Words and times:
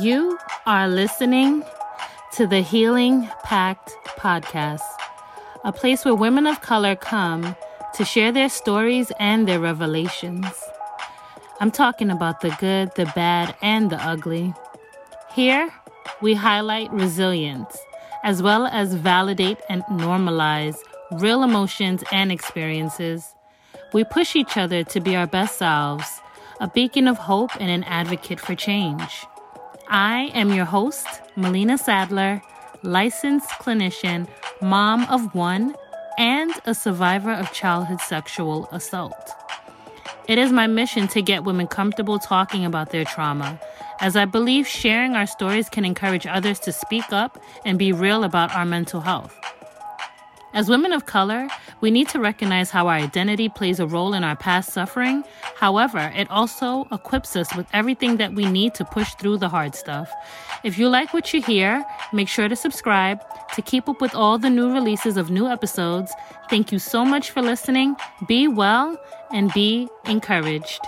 You 0.00 0.38
are 0.64 0.88
listening 0.88 1.64
to 2.32 2.46
the 2.46 2.62
Healing 2.62 3.28
Pact 3.42 3.92
podcast, 4.16 4.80
a 5.64 5.72
place 5.72 6.02
where 6.02 6.14
women 6.14 6.46
of 6.46 6.62
color 6.62 6.96
come 6.96 7.54
to 7.96 8.02
share 8.02 8.32
their 8.32 8.48
stories 8.48 9.12
and 9.20 9.46
their 9.46 9.60
revelations. 9.60 10.46
I'm 11.60 11.70
talking 11.70 12.08
about 12.08 12.40
the 12.40 12.56
good, 12.58 12.94
the 12.94 13.04
bad, 13.14 13.54
and 13.60 13.90
the 13.90 14.02
ugly. 14.02 14.54
Here, 15.34 15.70
we 16.22 16.32
highlight 16.32 16.90
resilience 16.90 17.76
as 18.24 18.42
well 18.42 18.66
as 18.68 18.94
validate 18.94 19.58
and 19.68 19.82
normalize 19.84 20.78
real 21.10 21.42
emotions 21.42 22.02
and 22.10 22.32
experiences. 22.32 23.34
We 23.92 24.04
push 24.04 24.36
each 24.36 24.56
other 24.56 24.84
to 24.84 25.00
be 25.00 25.16
our 25.16 25.26
best 25.26 25.58
selves, 25.58 26.22
a 26.60 26.68
beacon 26.68 27.08
of 27.08 27.18
hope 27.18 27.50
and 27.60 27.70
an 27.70 27.84
advocate 27.84 28.40
for 28.40 28.54
change. 28.54 29.26
I 29.94 30.30
am 30.32 30.54
your 30.54 30.64
host, 30.64 31.06
Melena 31.36 31.78
Saddler, 31.78 32.40
licensed 32.82 33.50
clinician, 33.50 34.26
mom 34.62 35.04
of 35.10 35.34
one, 35.34 35.74
and 36.16 36.50
a 36.64 36.74
survivor 36.74 37.30
of 37.30 37.52
childhood 37.52 38.00
sexual 38.00 38.70
assault. 38.72 39.32
It 40.26 40.38
is 40.38 40.50
my 40.50 40.66
mission 40.66 41.08
to 41.08 41.20
get 41.20 41.44
women 41.44 41.66
comfortable 41.66 42.18
talking 42.18 42.64
about 42.64 42.88
their 42.88 43.04
trauma, 43.04 43.60
as 44.00 44.16
I 44.16 44.24
believe 44.24 44.66
sharing 44.66 45.14
our 45.14 45.26
stories 45.26 45.68
can 45.68 45.84
encourage 45.84 46.26
others 46.26 46.58
to 46.60 46.72
speak 46.72 47.12
up 47.12 47.38
and 47.66 47.78
be 47.78 47.92
real 47.92 48.24
about 48.24 48.50
our 48.54 48.64
mental 48.64 49.02
health. 49.02 49.41
As 50.54 50.68
women 50.68 50.92
of 50.92 51.06
color, 51.06 51.48
we 51.80 51.90
need 51.90 52.08
to 52.10 52.20
recognize 52.20 52.70
how 52.70 52.86
our 52.86 52.94
identity 52.94 53.48
plays 53.48 53.80
a 53.80 53.86
role 53.86 54.12
in 54.12 54.22
our 54.22 54.36
past 54.36 54.70
suffering. 54.70 55.24
However, 55.56 56.12
it 56.14 56.30
also 56.30 56.86
equips 56.92 57.36
us 57.36 57.54
with 57.56 57.66
everything 57.72 58.18
that 58.18 58.34
we 58.34 58.44
need 58.44 58.74
to 58.74 58.84
push 58.84 59.14
through 59.14 59.38
the 59.38 59.48
hard 59.48 59.74
stuff. 59.74 60.12
If 60.62 60.78
you 60.78 60.90
like 60.90 61.14
what 61.14 61.32
you 61.32 61.40
hear, 61.40 61.82
make 62.12 62.28
sure 62.28 62.48
to 62.48 62.56
subscribe 62.56 63.20
to 63.54 63.62
keep 63.62 63.88
up 63.88 64.02
with 64.02 64.14
all 64.14 64.36
the 64.36 64.50
new 64.50 64.70
releases 64.70 65.16
of 65.16 65.30
new 65.30 65.48
episodes. 65.48 66.12
Thank 66.50 66.70
you 66.70 66.78
so 66.78 67.02
much 67.02 67.30
for 67.30 67.40
listening. 67.40 67.96
Be 68.28 68.46
well 68.46 68.98
and 69.32 69.50
be 69.54 69.88
encouraged. 70.04 70.80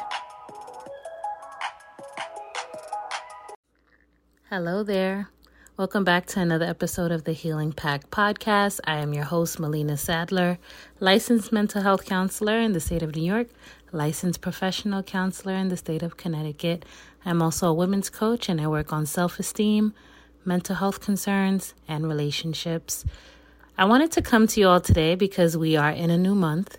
Hello 4.50 4.82
there. 4.82 5.33
Welcome 5.76 6.04
back 6.04 6.26
to 6.26 6.40
another 6.40 6.66
episode 6.66 7.10
of 7.10 7.24
the 7.24 7.32
Healing 7.32 7.72
Pack 7.72 8.08
podcast. 8.08 8.78
I 8.84 8.98
am 8.98 9.12
your 9.12 9.24
host, 9.24 9.58
Melena 9.58 9.98
Saddler, 9.98 10.58
licensed 11.00 11.50
mental 11.50 11.82
health 11.82 12.04
counselor 12.04 12.60
in 12.60 12.74
the 12.74 12.78
state 12.78 13.02
of 13.02 13.16
New 13.16 13.24
York, 13.24 13.48
licensed 13.90 14.40
professional 14.40 15.02
counselor 15.02 15.54
in 15.54 15.70
the 15.70 15.76
state 15.76 16.04
of 16.04 16.16
Connecticut. 16.16 16.84
I'm 17.26 17.42
also 17.42 17.66
a 17.66 17.74
women's 17.74 18.08
coach 18.08 18.48
and 18.48 18.60
I 18.60 18.68
work 18.68 18.92
on 18.92 19.04
self 19.04 19.40
esteem, 19.40 19.94
mental 20.44 20.76
health 20.76 21.00
concerns, 21.00 21.74
and 21.88 22.06
relationships. 22.06 23.04
I 23.76 23.84
wanted 23.84 24.12
to 24.12 24.22
come 24.22 24.46
to 24.46 24.60
you 24.60 24.68
all 24.68 24.80
today 24.80 25.16
because 25.16 25.56
we 25.56 25.74
are 25.74 25.90
in 25.90 26.08
a 26.08 26.16
new 26.16 26.36
month. 26.36 26.78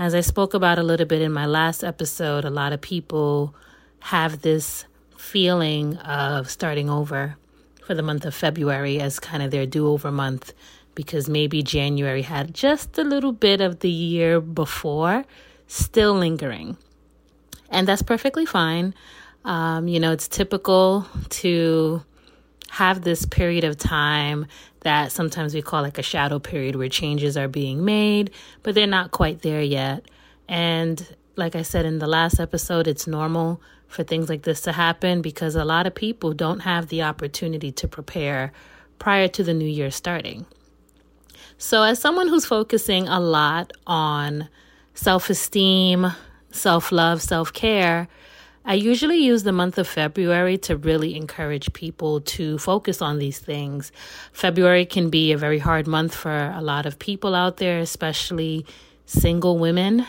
As 0.00 0.16
I 0.16 0.20
spoke 0.20 0.52
about 0.52 0.80
a 0.80 0.82
little 0.82 1.06
bit 1.06 1.22
in 1.22 1.30
my 1.30 1.46
last 1.46 1.84
episode, 1.84 2.44
a 2.44 2.50
lot 2.50 2.72
of 2.72 2.80
people 2.80 3.54
have 4.00 4.42
this 4.42 4.84
feeling 5.16 5.96
of 5.98 6.50
starting 6.50 6.90
over 6.90 7.36
for 7.84 7.94
the 7.94 8.02
month 8.02 8.24
of 8.24 8.34
February 8.34 9.00
as 9.00 9.18
kind 9.20 9.42
of 9.42 9.50
their 9.50 9.66
do 9.66 9.88
over 9.88 10.10
month 10.10 10.52
because 10.94 11.28
maybe 11.28 11.62
January 11.62 12.22
had 12.22 12.54
just 12.54 12.98
a 12.98 13.04
little 13.04 13.32
bit 13.32 13.60
of 13.60 13.80
the 13.80 13.90
year 13.90 14.40
before 14.40 15.24
still 15.66 16.14
lingering. 16.14 16.76
And 17.70 17.88
that's 17.88 18.02
perfectly 18.02 18.44
fine. 18.44 18.94
Um, 19.44 19.88
you 19.88 19.98
know, 19.98 20.12
it's 20.12 20.28
typical 20.28 21.06
to 21.30 22.02
have 22.70 23.02
this 23.02 23.26
period 23.26 23.64
of 23.64 23.76
time 23.76 24.46
that 24.80 25.12
sometimes 25.12 25.54
we 25.54 25.62
call 25.62 25.82
like 25.82 25.98
a 25.98 26.02
shadow 26.02 26.38
period 26.38 26.76
where 26.76 26.88
changes 26.88 27.36
are 27.36 27.48
being 27.48 27.84
made, 27.84 28.30
but 28.62 28.74
they're 28.74 28.86
not 28.86 29.10
quite 29.10 29.42
there 29.42 29.62
yet. 29.62 30.04
And 30.48 31.16
like 31.36 31.56
I 31.56 31.62
said 31.62 31.86
in 31.86 31.98
the 31.98 32.06
last 32.06 32.40
episode, 32.40 32.86
it's 32.86 33.06
normal 33.06 33.60
for 33.92 34.02
things 34.02 34.28
like 34.28 34.42
this 34.42 34.62
to 34.62 34.72
happen 34.72 35.22
because 35.22 35.54
a 35.54 35.64
lot 35.64 35.86
of 35.86 35.94
people 35.94 36.32
don't 36.32 36.60
have 36.60 36.88
the 36.88 37.02
opportunity 37.02 37.70
to 37.72 37.86
prepare 37.86 38.52
prior 38.98 39.28
to 39.28 39.44
the 39.44 39.52
new 39.52 39.66
year 39.66 39.90
starting. 39.90 40.46
So, 41.58 41.82
as 41.82 41.98
someone 41.98 42.28
who's 42.28 42.46
focusing 42.46 43.06
a 43.06 43.20
lot 43.20 43.72
on 43.86 44.48
self 44.94 45.30
esteem, 45.30 46.12
self 46.50 46.90
love, 46.90 47.22
self 47.22 47.52
care, 47.52 48.08
I 48.64 48.74
usually 48.74 49.18
use 49.18 49.42
the 49.42 49.52
month 49.52 49.76
of 49.76 49.88
February 49.88 50.56
to 50.58 50.76
really 50.76 51.16
encourage 51.16 51.72
people 51.72 52.20
to 52.20 52.58
focus 52.58 53.02
on 53.02 53.18
these 53.18 53.38
things. 53.38 53.92
February 54.32 54.86
can 54.86 55.10
be 55.10 55.32
a 55.32 55.36
very 55.36 55.58
hard 55.58 55.86
month 55.86 56.14
for 56.14 56.52
a 56.54 56.62
lot 56.62 56.86
of 56.86 56.98
people 56.98 57.34
out 57.34 57.58
there, 57.58 57.80
especially 57.80 58.64
single 59.04 59.58
women. 59.58 60.06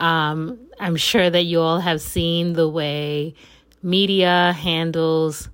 Um, 0.00 0.58
I'm 0.78 0.96
sure 0.96 1.30
that 1.30 1.42
you 1.44 1.60
all 1.60 1.80
have 1.80 2.00
seen 2.00 2.54
the 2.54 2.68
way 2.68 3.34
media 3.82 4.52
handles 4.52 5.48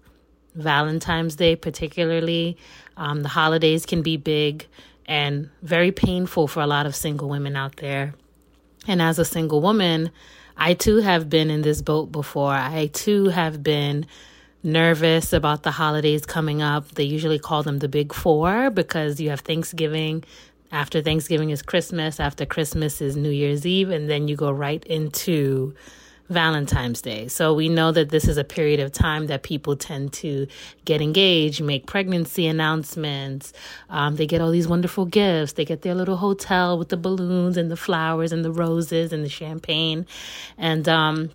Valentine's 0.55 1.37
Day, 1.37 1.57
particularly. 1.57 2.57
Um, 2.97 3.23
the 3.23 3.29
holidays 3.29 3.87
can 3.87 4.03
be 4.03 4.17
big 4.17 4.67
and 5.07 5.51
very 5.63 5.93
painful 5.93 6.49
for 6.49 6.61
a 6.61 6.67
lot 6.67 6.87
of 6.87 6.95
single 6.95 7.29
women 7.29 7.57
out 7.57 7.77
there. 7.77 8.15
And 8.87 9.03
as 9.03 9.19
a 9.19 9.25
single 9.25 9.61
woman, 9.61 10.11
I 10.57 10.75
too 10.75 10.99
have 10.99 11.29
been 11.29 11.51
in 11.51 11.63
this 11.63 11.83
boat 11.83 12.13
before. 12.13 12.53
I 12.53 12.87
too 12.93 13.27
have 13.27 13.63
been 13.63 14.07
nervous 14.63 15.33
about 15.33 15.63
the 15.63 15.71
holidays 15.71 16.27
coming 16.27 16.63
up. 16.63 16.93
They 16.93 17.05
usually 17.05 17.39
call 17.39 17.63
them 17.63 17.79
the 17.79 17.89
big 17.89 18.13
four 18.13 18.71
because 18.71 19.21
you 19.21 19.31
have 19.31 19.41
Thanksgiving, 19.41 20.23
after 20.73 21.03
Thanksgiving 21.03 21.51
is 21.51 21.63
Christmas, 21.63 22.21
after 22.21 22.47
Christmas 22.47 23.01
is 23.01 23.17
New 23.17 23.31
Year's 23.31 23.67
Eve, 23.67 23.91
and 23.91 24.09
then 24.09 24.29
you 24.29 24.37
go 24.37 24.51
right 24.51 24.85
into 24.85 25.75
Valentine's 26.31 27.03
Day. 27.03 27.27
So 27.27 27.53
we 27.55 27.69
know 27.69 27.91
that 27.91 28.11
this 28.11 28.29
is 28.29 28.37
a 28.37 28.45
period 28.45 28.79
of 28.79 28.93
time 28.93 29.27
that 29.27 29.43
people 29.43 29.75
tend 29.75 30.13
to 30.15 30.47
get 30.85 31.03
engaged, 31.03 31.61
make 31.61 31.87
pregnancy 31.87 32.47
announcements. 32.47 33.53
Um, 33.89 34.15
they 34.15 34.27
get 34.27 34.41
all 34.41 34.53
these 34.53 34.69
wonderful 34.69 35.07
gifts. 35.07 35.55
They 35.55 35.65
get 35.65 35.83
their 35.83 35.97
little 35.97 36.17
hotel 36.17 36.79
with 36.79 36.89
the 36.89 36.97
balloons 36.97 37.57
and 37.57 37.69
the 37.69 37.77
flowers 37.77 38.31
and 38.33 38.45
the 38.45 38.53
roses 38.53 39.13
and 39.13 39.25
the 39.25 39.29
champagne. 39.29 40.07
And 40.57 40.89
um, 40.89 41.31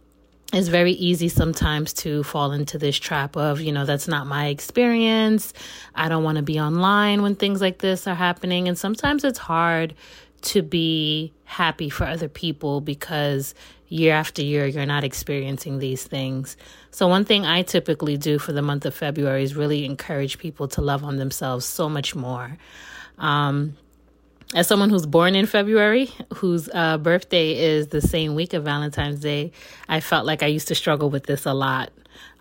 it's 0.56 0.70
very 0.70 0.94
easy 0.94 1.28
sometimes 1.28 1.92
to 1.94 2.24
fall 2.24 2.52
into 2.52 2.78
this 2.78 2.98
trap 2.98 3.36
of, 3.36 3.60
you 3.60 3.72
know, 3.72 3.86
that's 3.86 4.08
not 4.08 4.26
my 4.26 4.48
experience. 4.48 5.54
I 5.94 6.08
don't 6.08 6.24
want 6.24 6.38
to 6.38 6.44
be 6.44 6.60
online 6.60 7.22
when 7.22 7.36
things 7.36 7.60
like 7.60 7.80
this 7.80 8.08
are 8.08 8.16
happening. 8.16 8.68
And 8.68 8.78
sometimes 8.78 9.24
it's 9.24 9.40
hard 9.40 9.96
to 10.44 10.62
be 10.62 11.34
happy 11.44 11.90
for 11.90 12.06
other 12.06 12.30
people 12.30 12.80
because 12.80 13.54
year 13.88 14.14
after 14.14 14.42
year 14.42 14.66
you're 14.66 14.86
not 14.86 15.04
experiencing 15.04 15.80
these 15.80 16.04
things. 16.04 16.56
So, 16.92 17.08
one 17.08 17.26
thing 17.26 17.46
I 17.46 17.64
typically 17.64 18.18
do 18.18 18.40
for 18.40 18.54
the 18.54 18.62
month 18.62 18.86
of 18.86 18.94
February 18.94 19.44
is 19.44 19.56
really 19.56 19.86
encourage 19.86 20.38
people 20.38 20.68
to 20.70 20.82
love 20.82 21.04
on 21.04 21.18
themselves 21.18 21.66
so 21.66 21.90
much 21.90 22.16
more. 22.16 22.58
Um, 23.18 23.76
as 24.56 24.68
someone 24.68 24.90
who's 24.90 25.06
born 25.06 25.36
in 25.36 25.46
February, 25.46 26.10
whose 26.36 26.70
uh, 26.74 26.98
birthday 26.98 27.58
is 27.58 27.90
the 27.90 28.02
same 28.02 28.36
week 28.36 28.54
of 28.54 28.64
Valentine's 28.64 29.20
Day, 29.20 29.52
I 29.90 30.00
felt 30.00 30.26
like 30.26 30.42
I 30.44 30.48
used 30.48 30.70
to 30.70 30.76
struggle 30.76 31.10
with 31.10 31.26
this 31.26 31.46
a 31.46 31.54
lot 31.54 31.92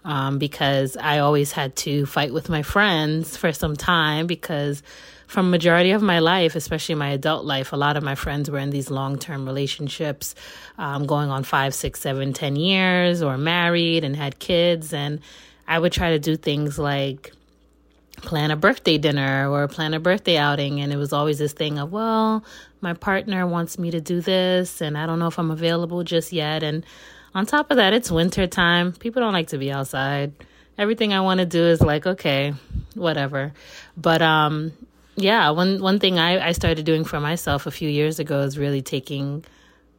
um, 0.05 0.39
because 0.39 0.97
I 0.97 1.19
always 1.19 1.51
had 1.51 1.75
to 1.77 2.07
fight 2.07 2.33
with 2.33 2.49
my 2.49 2.63
friends 2.63 3.37
for 3.37 3.53
some 3.53 3.75
time 3.75 4.29
because 4.29 4.81
from 5.27 5.51
majority 5.51 5.91
of 5.91 6.03
my 6.03 6.21
life, 6.21 6.55
especially 6.55 6.95
my 6.95 7.09
adult 7.09 7.45
life, 7.45 7.73
a 7.73 7.77
lot 7.77 7.97
of 7.97 8.05
my 8.05 8.15
friends 8.15 8.49
were 8.49 8.61
in 8.61 8.71
these 8.71 8.93
long 8.93 9.19
term 9.19 9.45
relationships, 9.45 10.37
um, 10.79 11.07
going 11.07 11.31
on 11.31 11.43
five, 11.43 11.75
six, 11.75 11.99
seven, 11.99 12.33
ten 12.33 12.55
years, 12.55 13.23
or 13.23 13.37
married 13.37 14.05
and 14.05 14.15
had 14.15 14.39
kids, 14.39 14.93
and 14.93 15.19
I 15.67 15.81
would 15.81 15.93
try 15.93 16.11
to 16.11 16.21
do 16.21 16.37
things 16.37 16.79
like 16.79 17.33
plan 18.17 18.51
a 18.51 18.57
birthday 18.57 18.99
dinner 18.99 19.51
or 19.51 19.67
plan 19.69 19.95
a 19.95 20.01
birthday 20.01 20.37
outing. 20.37 20.81
And 20.81 20.93
it 20.93 20.97
was 20.97 21.13
always 21.13 21.39
this 21.39 21.53
thing 21.53 21.79
of, 21.79 21.93
well, 21.93 22.45
my 22.81 22.93
partner 22.93 23.47
wants 23.47 23.79
me 23.79 23.91
to 23.91 24.01
do 24.01 24.21
this, 24.21 24.81
and 24.81 24.97
I 24.97 25.07
don't 25.07 25.19
know 25.19 25.27
if 25.27 25.39
I'm 25.39 25.51
available 25.51 26.05
just 26.05 26.33
yet. 26.33 26.63
And 26.63 26.85
on 27.35 27.47
top 27.47 27.71
of 27.71 27.79
that, 27.79 27.93
it's 27.93 28.11
winter 28.11 28.47
time. 28.47 28.93
People 28.93 29.21
don't 29.21 29.33
like 29.33 29.49
to 29.49 29.59
be 29.59 29.73
outside. 29.73 30.33
Everything 30.77 31.13
I 31.13 31.21
want 31.21 31.41
to 31.41 31.47
do 31.47 31.63
is 31.63 31.81
like, 31.81 32.07
okay, 32.07 32.55
whatever. 32.95 33.53
But 33.97 34.23
um, 34.23 34.73
yeah, 35.17 35.51
one 35.51 35.81
one 35.81 35.99
thing 35.99 36.19
I, 36.19 36.49
I 36.49 36.53
started 36.53 36.85
doing 36.85 37.05
for 37.05 37.21
myself 37.21 37.67
a 37.67 37.71
few 37.71 37.89
years 37.89 38.19
ago 38.19 38.41
is 38.41 38.59
really 38.59 38.83
taking 38.83 39.45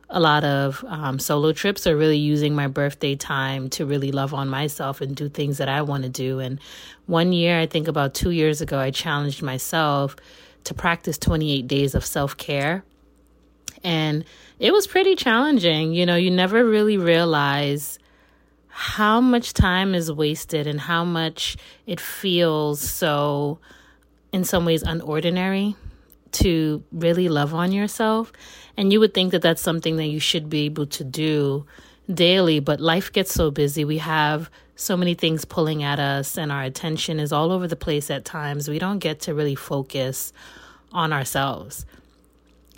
a 0.09 0.19
lot 0.19 0.43
of 0.43 0.83
um, 0.87 1.17
solo 1.17 1.51
trips 1.51 1.87
or 1.87 1.97
really 1.97 2.17
using 2.17 2.53
my 2.53 2.67
birthday 2.67 3.15
time 3.15 3.69
to 3.71 3.85
really 3.85 4.11
love 4.11 4.33
on 4.33 4.47
myself 4.47 5.01
and 5.01 5.15
do 5.15 5.27
things 5.27 5.57
that 5.57 5.67
I 5.69 5.81
want 5.81 6.03
to 6.03 6.09
do. 6.09 6.39
And 6.39 6.59
one 7.07 7.33
year, 7.33 7.59
I 7.59 7.65
think 7.65 7.87
about 7.87 8.13
two 8.13 8.31
years 8.31 8.61
ago, 8.61 8.79
I 8.79 8.91
challenged 8.91 9.41
myself 9.41 10.15
to 10.65 10.73
practice 10.73 11.17
28 11.17 11.67
days 11.67 11.95
of 11.95 12.05
self 12.05 12.37
care. 12.37 12.83
And 13.83 14.25
it 14.59 14.71
was 14.71 14.87
pretty 14.87 15.15
challenging. 15.15 15.93
You 15.93 16.05
know, 16.05 16.15
you 16.15 16.31
never 16.31 16.63
really 16.63 16.97
realize 16.97 17.99
how 18.67 19.21
much 19.21 19.53
time 19.53 19.95
is 19.95 20.11
wasted 20.11 20.67
and 20.67 20.79
how 20.79 21.05
much 21.05 21.55
it 21.85 21.99
feels 21.99 22.81
so, 22.81 23.59
in 24.31 24.43
some 24.43 24.65
ways, 24.65 24.83
unordinary 24.83 25.75
to 26.41 26.83
really 26.91 27.29
love 27.29 27.53
on 27.53 27.71
yourself. 27.71 28.31
And 28.77 28.91
you 28.91 28.99
would 28.99 29.13
think 29.13 29.31
that 29.31 29.41
that's 29.41 29.61
something 29.61 29.97
that 29.97 30.07
you 30.07 30.19
should 30.19 30.49
be 30.49 30.65
able 30.65 30.85
to 30.87 31.03
do 31.03 31.65
daily, 32.13 32.59
but 32.59 32.79
life 32.79 33.11
gets 33.11 33.33
so 33.33 33.51
busy. 33.51 33.85
We 33.85 33.97
have 33.99 34.49
so 34.75 34.97
many 34.97 35.13
things 35.13 35.45
pulling 35.45 35.83
at 35.83 35.99
us, 35.99 36.37
and 36.37 36.51
our 36.51 36.63
attention 36.63 37.19
is 37.19 37.31
all 37.31 37.51
over 37.51 37.67
the 37.67 37.75
place 37.75 38.11
at 38.11 38.25
times. 38.25 38.67
We 38.67 38.79
don't 38.79 38.99
get 38.99 39.21
to 39.21 39.33
really 39.33 39.55
focus 39.55 40.33
on 40.91 41.13
ourselves. 41.13 41.85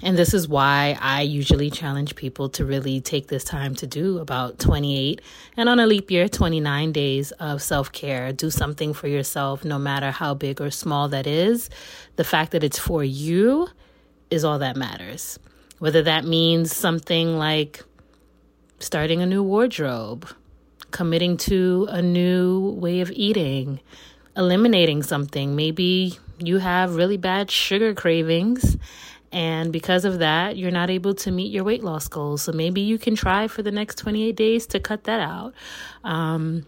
And 0.03 0.15
this 0.15 0.33
is 0.35 0.47
why 0.47 0.95
I 1.01 1.21
usually 1.23 1.71
challenge 1.71 2.15
people 2.15 2.49
to 2.49 2.65
really 2.65 3.01
take 3.01 3.27
this 3.27 3.44
time 3.44 3.73
to 3.75 3.88
do 3.88 4.19
about 4.19 4.59
28 4.59 5.21
and 5.55 5.67
on 5.67 5.79
a 5.79 5.88
leap 5.88 6.11
year, 6.11 6.29
29 6.29 6.91
days 6.91 7.31
of 7.33 7.63
self 7.63 7.91
care. 7.91 8.31
Do 8.31 8.51
something 8.51 8.94
for 8.94 9.07
yourself, 9.07 9.65
no 9.65 9.79
matter 9.79 10.11
how 10.11 10.35
big 10.35 10.61
or 10.61 10.69
small 10.69 11.07
that 11.09 11.25
is. 11.25 11.69
The 12.15 12.23
fact 12.23 12.51
that 12.51 12.63
it's 12.63 12.77
for 12.77 13.03
you 13.03 13.69
is 14.29 14.44
all 14.44 14.59
that 14.59 14.75
matters. 14.75 15.39
Whether 15.79 16.03
that 16.03 16.25
means 16.25 16.75
something 16.75 17.38
like 17.38 17.83
starting 18.79 19.21
a 19.21 19.25
new 19.25 19.41
wardrobe, 19.41 20.27
committing 20.91 21.38
to 21.38 21.88
a 21.89 22.03
new 22.03 22.71
way 22.71 23.01
of 23.01 23.11
eating, 23.11 23.79
eliminating 24.35 25.01
something. 25.01 25.55
Maybe 25.55 26.19
you 26.38 26.59
have 26.59 26.95
really 26.95 27.17
bad 27.17 27.50
sugar 27.50 27.95
cravings 27.95 28.77
and 29.31 29.74
because 29.74 30.06
of 30.06 30.19
that, 30.19 30.57
you're 30.57 30.71
not 30.71 30.89
able 30.89 31.13
to 31.15 31.31
meet 31.31 31.51
your 31.51 31.63
weight 31.63 31.83
loss 31.83 32.07
goals. 32.07 32.44
So 32.44 32.51
maybe 32.51 32.81
you 32.81 32.97
can 32.97 33.15
try 33.15 33.47
for 33.47 33.62
the 33.62 33.71
next 33.71 33.97
28 33.97 34.35
days 34.35 34.65
to 34.68 34.79
cut 34.79 35.03
that 35.06 35.19
out. 35.19 35.53
Um, 36.03 36.65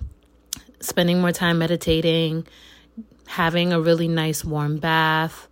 spending 0.81 1.21
more 1.21 1.31
time 1.31 1.59
meditating, 1.59 2.45
having 3.27 3.71
a 3.71 3.79
really 3.79 4.07
nice 4.07 4.43
warm 4.43 4.77
bath, 4.77 5.47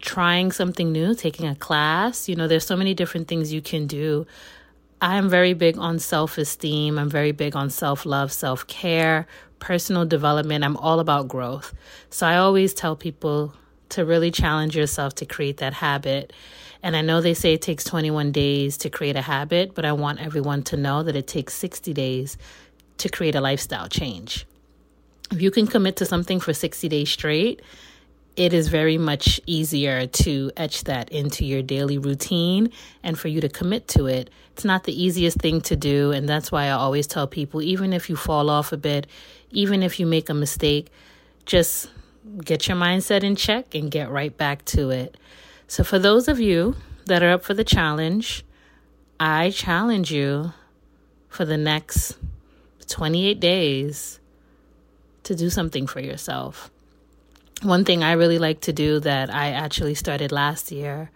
trying 0.00 0.50
something 0.52 0.90
new, 0.90 1.14
taking 1.14 1.46
a 1.46 1.54
class. 1.54 2.28
You 2.28 2.36
know, 2.36 2.48
there's 2.48 2.66
so 2.66 2.76
many 2.76 2.94
different 2.94 3.28
things 3.28 3.52
you 3.52 3.62
can 3.62 3.86
do. 3.86 4.26
I'm 5.00 5.28
very 5.28 5.52
big 5.54 5.78
on 5.78 6.00
self 6.00 6.38
esteem. 6.38 6.98
I'm 6.98 7.10
very 7.10 7.30
big 7.30 7.54
on 7.54 7.70
self 7.70 8.04
love, 8.04 8.32
self 8.32 8.66
care, 8.66 9.28
personal 9.60 10.04
development. 10.04 10.64
I'm 10.64 10.76
all 10.76 10.98
about 10.98 11.28
growth. 11.28 11.72
So 12.10 12.26
I 12.26 12.36
always 12.36 12.74
tell 12.74 12.96
people 12.96 13.54
to 13.90 14.04
really 14.04 14.30
challenge 14.30 14.76
yourself 14.76 15.14
to 15.16 15.26
create 15.26 15.58
that 15.58 15.74
habit. 15.74 16.32
And 16.82 16.96
I 16.96 17.00
know 17.00 17.20
they 17.20 17.34
say 17.34 17.54
it 17.54 17.62
takes 17.62 17.84
21 17.84 18.32
days 18.32 18.76
to 18.78 18.90
create 18.90 19.16
a 19.16 19.22
habit, 19.22 19.74
but 19.74 19.84
I 19.84 19.92
want 19.92 20.20
everyone 20.20 20.62
to 20.64 20.76
know 20.76 21.02
that 21.02 21.16
it 21.16 21.26
takes 21.26 21.54
60 21.54 21.92
days 21.92 22.38
to 22.98 23.08
create 23.08 23.34
a 23.34 23.40
lifestyle 23.40 23.88
change. 23.88 24.46
If 25.30 25.42
you 25.42 25.50
can 25.50 25.66
commit 25.66 25.96
to 25.96 26.06
something 26.06 26.40
for 26.40 26.52
60 26.52 26.88
days 26.88 27.10
straight, 27.10 27.60
it 28.36 28.54
is 28.54 28.68
very 28.68 28.98
much 28.98 29.40
easier 29.46 30.06
to 30.06 30.52
etch 30.56 30.84
that 30.84 31.10
into 31.10 31.44
your 31.44 31.60
daily 31.60 31.98
routine 31.98 32.70
and 33.02 33.18
for 33.18 33.26
you 33.26 33.40
to 33.40 33.48
commit 33.48 33.88
to 33.88 34.06
it. 34.06 34.30
It's 34.52 34.64
not 34.64 34.84
the 34.84 35.02
easiest 35.02 35.38
thing 35.38 35.60
to 35.62 35.74
do, 35.74 36.12
and 36.12 36.28
that's 36.28 36.52
why 36.52 36.66
I 36.66 36.70
always 36.70 37.08
tell 37.08 37.26
people 37.26 37.60
even 37.60 37.92
if 37.92 38.08
you 38.08 38.14
fall 38.14 38.48
off 38.48 38.72
a 38.72 38.76
bit, 38.76 39.08
even 39.50 39.82
if 39.82 39.98
you 39.98 40.06
make 40.06 40.28
a 40.28 40.34
mistake, 40.34 40.88
just 41.46 41.90
get 42.44 42.68
your 42.68 42.76
mindset 42.76 43.22
in 43.22 43.36
check 43.36 43.74
and 43.74 43.90
get 43.90 44.10
right 44.10 44.36
back 44.36 44.64
to 44.66 44.90
it. 44.90 45.16
So, 45.66 45.84
for 45.84 45.98
those 45.98 46.28
of 46.28 46.40
you 46.40 46.76
that 47.06 47.22
are 47.22 47.30
up 47.30 47.44
for 47.44 47.54
the 47.54 47.64
challenge, 47.64 48.44
I 49.20 49.50
challenge 49.50 50.12
you 50.12 50.52
for 51.28 51.44
the 51.44 51.56
next 51.56 52.16
28 52.88 53.38
days 53.38 54.20
to 55.24 55.34
do 55.34 55.50
something 55.50 55.86
for 55.86 56.00
yourself. 56.00 56.70
One 57.62 57.84
thing 57.84 58.02
I 58.02 58.12
really 58.12 58.38
like 58.38 58.60
to 58.62 58.72
do 58.72 59.00
that 59.00 59.34
I 59.34 59.50
actually 59.50 59.94
started 59.94 60.32
last 60.32 60.70
year 60.70 61.10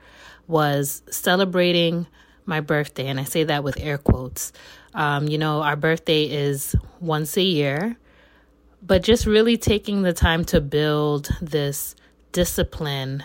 was 0.47 1.03
celebrating 1.11 2.07
my 2.45 2.61
birthday. 2.61 3.07
And 3.07 3.21
I 3.21 3.25
say 3.25 3.45
that 3.45 3.65
with 3.65 3.79
air 3.81 3.99
quotes. 3.99 4.53
Um, 4.95 5.29
you 5.29 5.39
know, 5.39 5.63
our 5.63 5.77
birthday 5.77 6.25
is 6.25 6.75
once 7.01 7.37
a 7.37 7.43
year 7.43 7.97
but 8.83 9.03
just 9.03 9.27
really 9.27 9.57
taking 9.57 10.03
the 10.03 10.13
time 10.13 10.45
to 10.47 10.61
build 10.61 11.31
this 11.41 11.95
discipline 12.33 13.25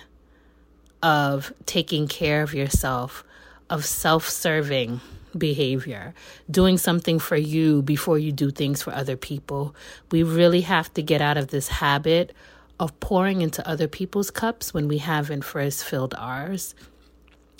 of 1.01 1.51
taking 1.65 2.07
care 2.07 2.44
of 2.44 2.54
yourself, 2.54 3.24
of 3.69 3.86
self 3.86 4.30
serving 4.30 5.01
behavior, 5.38 6.13
doing 6.50 6.77
something 6.77 7.19
for 7.19 7.36
you 7.36 7.81
before 7.81 8.18
you 8.18 8.31
do 8.31 8.51
things 8.51 8.81
for 8.81 8.94
other 8.94 9.18
people. 9.18 9.75
We 10.12 10.24
really 10.24 10.62
have 10.62 10.94
to 10.94 11.01
get 11.01 11.21
out 11.21 11.38
of 11.38 11.48
this 11.48 11.68
habit 11.68 12.33
of 12.80 13.00
pouring 13.00 13.42
into 13.42 13.68
other 13.68 13.88
people's 13.88 14.31
cups 14.31 14.74
when 14.74 14.88
we 14.88 15.00
haven't 15.00 15.44
first 15.44 15.83
filled 15.83 16.13
ours. 16.18 16.75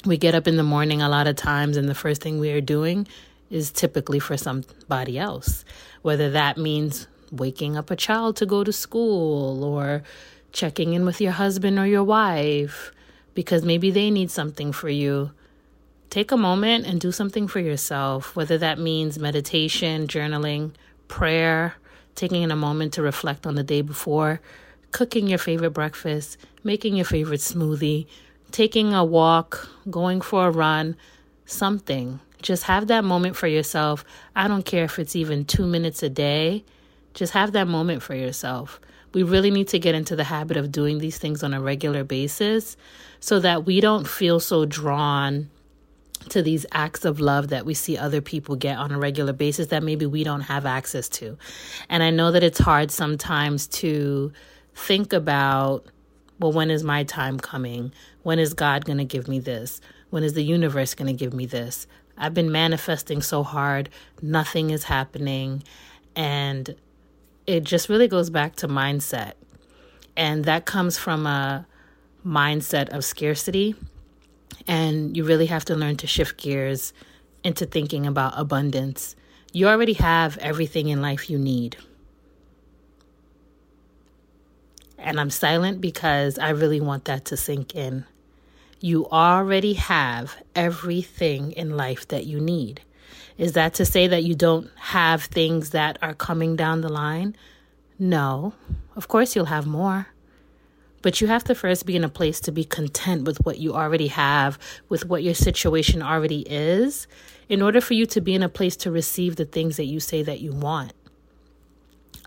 We 0.06 0.18
get 0.18 0.36
up 0.36 0.48
in 0.48 0.58
the 0.58 0.64
morning 0.64 1.02
a 1.02 1.10
lot 1.10 1.28
of 1.28 1.36
times, 1.36 1.76
and 1.76 1.90
the 1.90 1.96
first 1.96 2.22
thing 2.22 2.40
we 2.40 2.52
are 2.52 2.62
doing 2.62 3.08
is 3.50 3.72
typically 3.72 4.20
for 4.20 4.38
somebody 4.38 5.18
else, 5.18 5.66
whether 6.04 6.30
that 6.32 6.58
means 6.58 7.08
waking 7.32 7.78
up 7.78 7.92
a 7.92 7.96
child 7.96 8.36
to 8.38 8.46
go 8.46 8.64
to 8.64 8.72
school 8.72 9.64
or 9.64 10.04
checking 10.52 10.94
in 10.94 11.06
with 11.06 11.22
your 11.22 11.34
husband 11.34 11.78
or 11.78 11.86
your 11.86 12.04
wife 12.04 12.92
because 13.34 13.64
maybe 13.64 13.92
they 13.92 14.10
need 14.10 14.32
something 14.32 14.72
for 14.72 14.90
you. 14.90 15.32
Take 16.10 16.32
a 16.32 16.38
moment 16.38 16.88
and 16.88 17.00
do 17.00 17.12
something 17.12 17.48
for 17.48 17.60
yourself, 17.60 18.36
whether 18.36 18.58
that 18.58 18.80
means 18.80 19.20
meditation, 19.20 20.08
journaling, 20.08 20.72
prayer, 21.08 21.76
taking 22.16 22.42
in 22.42 22.52
a 22.52 22.56
moment 22.56 22.94
to 22.94 23.02
reflect 23.02 23.46
on 23.46 23.56
the 23.56 23.64
day 23.64 23.82
before, 23.82 24.42
cooking 24.92 25.28
your 25.28 25.38
favorite 25.38 25.72
breakfast, 25.72 26.38
making 26.64 26.96
your 26.96 27.06
favorite 27.06 27.42
smoothie, 27.42 28.08
taking 28.52 28.94
a 28.94 29.04
walk, 29.04 29.70
going 29.90 30.22
for 30.22 30.48
a 30.48 30.52
run, 30.52 30.96
something. 31.46 32.20
Just 32.42 32.64
have 32.64 32.88
that 32.88 33.04
moment 33.04 33.36
for 33.36 33.48
yourself. 33.48 34.06
I 34.36 34.48
don't 34.48 34.66
care 34.66 34.86
if 34.86 34.98
it's 34.98 35.16
even 35.16 35.46
two 35.46 35.68
minutes 35.68 36.02
a 36.02 36.10
day 36.10 36.64
just 37.18 37.34
have 37.34 37.52
that 37.54 37.68
moment 37.68 38.04
for 38.04 38.14
yourself. 38.14 38.80
We 39.12 39.24
really 39.24 39.50
need 39.50 39.68
to 39.70 39.80
get 39.80 39.96
into 39.96 40.16
the 40.16 40.24
habit 40.24 40.56
of 40.56 40.72
doing 40.72 41.00
these 41.00 41.18
things 41.18 41.42
on 41.42 41.52
a 41.52 41.60
regular 41.60 42.04
basis 42.04 42.78
so 43.20 43.40
that 43.40 43.66
we 43.66 43.82
don't 43.82 44.08
feel 44.08 44.40
so 44.40 44.66
drawn 44.66 45.50
to 46.30 46.44
these 46.44 46.66
acts 46.74 47.06
of 47.06 47.20
love 47.20 47.48
that 47.48 47.66
we 47.66 47.74
see 47.74 47.98
other 47.98 48.22
people 48.22 48.56
get 48.56 48.78
on 48.78 48.92
a 48.92 49.00
regular 49.00 49.34
basis 49.34 49.68
that 49.68 49.82
maybe 49.82 50.06
we 50.06 50.24
don't 50.24 50.42
have 50.42 50.68
access 50.68 51.10
to. 51.10 51.38
And 51.90 52.04
I 52.04 52.12
know 52.12 52.32
that 52.32 52.44
it's 52.44 52.60
hard 52.60 52.92
sometimes 52.92 53.66
to 53.68 54.32
think 54.76 55.12
about, 55.12 55.86
well, 56.40 56.52
when 56.52 56.70
is 56.70 56.84
my 56.84 57.04
time 57.04 57.40
coming? 57.40 57.92
When 58.22 58.38
is 58.38 58.54
God 58.54 58.86
going 58.86 59.00
to 59.00 59.06
give 59.06 59.28
me 59.28 59.40
this? 59.40 59.82
When 60.12 60.24
is 60.24 60.34
the 60.34 60.44
universe 60.44 60.94
going 60.94 61.08
to 61.08 61.14
give 61.14 61.34
me 61.34 61.48
this? 61.48 61.88
I've 62.16 62.36
been 62.36 62.52
manifesting 62.52 63.24
so 63.24 63.42
hard, 63.42 63.90
nothing 64.22 64.70
is 64.70 64.84
happening. 64.84 65.64
And 66.16 66.76
it 67.48 67.64
just 67.64 67.88
really 67.88 68.10
goes 68.10 68.30
back 68.30 68.58
to 68.58 68.68
mindset. 68.68 69.34
And 70.16 70.46
that 70.46 70.66
comes 70.66 70.98
from 70.98 71.26
a 71.26 71.66
mindset 72.26 72.90
of 72.90 73.06
scarcity. 73.06 73.76
And 74.68 75.16
you 75.16 75.24
really 75.24 75.46
have 75.46 75.64
to 75.66 75.76
learn 75.76 75.96
to 75.98 76.08
shift 76.08 76.38
gears 76.38 76.92
into 77.44 77.66
thinking 77.66 78.06
about 78.06 78.34
abundance. 78.36 79.16
You 79.54 79.68
already 79.70 79.94
have 79.94 80.38
everything 80.40 80.90
in 80.90 81.02
life 81.02 81.30
you 81.30 81.40
need. 81.40 81.78
And 84.98 85.20
I'm 85.20 85.30
silent 85.30 85.80
because 85.80 86.38
I 86.38 86.50
really 86.50 86.82
want 86.82 87.06
that 87.06 87.26
to 87.26 87.38
sink 87.38 87.76
in. 87.76 88.04
You 88.82 89.08
already 89.08 89.74
have 89.74 90.36
everything 90.54 91.54
in 91.54 91.78
life 91.78 92.08
that 92.10 92.26
you 92.26 92.42
need. 92.42 92.82
Is 93.38 93.54
that 93.54 93.76
to 93.76 93.86
say 93.86 94.08
that 94.08 94.24
you 94.24 94.34
don't 94.34 94.70
have 94.76 95.24
things 95.24 95.70
that 95.70 95.98
are 96.02 96.14
coming 96.14 96.56
down 96.56 96.82
the 96.82 96.90
line? 96.90 97.36
No. 98.00 98.54
Of 98.96 99.08
course, 99.08 99.36
you'll 99.36 99.46
have 99.46 99.68
more. 99.68 100.08
But 101.04 101.22
you 101.22 101.28
have 101.28 101.44
to 101.46 101.56
first 101.56 101.86
be 101.86 101.96
in 101.96 102.04
a 102.04 102.10
place 102.10 102.40
to 102.42 102.52
be 102.52 102.64
content 102.64 103.26
with 103.26 103.38
what 103.46 103.60
you 103.60 103.76
already 103.76 104.08
have, 104.08 104.58
with 104.90 105.06
what 105.06 105.22
your 105.22 105.36
situation 105.36 106.02
already 106.02 106.42
is, 106.50 107.08
in 107.48 107.62
order 107.62 107.80
for 107.80 107.94
you 107.94 108.08
to 108.08 108.20
be 108.20 108.34
in 108.34 108.42
a 108.42 108.50
place 108.50 108.76
to 108.78 108.92
receive 108.92 109.36
the 109.36 109.46
things 109.46 109.78
that 109.78 109.86
you 109.86 110.00
say 110.00 110.24
that 110.24 110.42
you 110.42 110.52
want. 110.52 110.94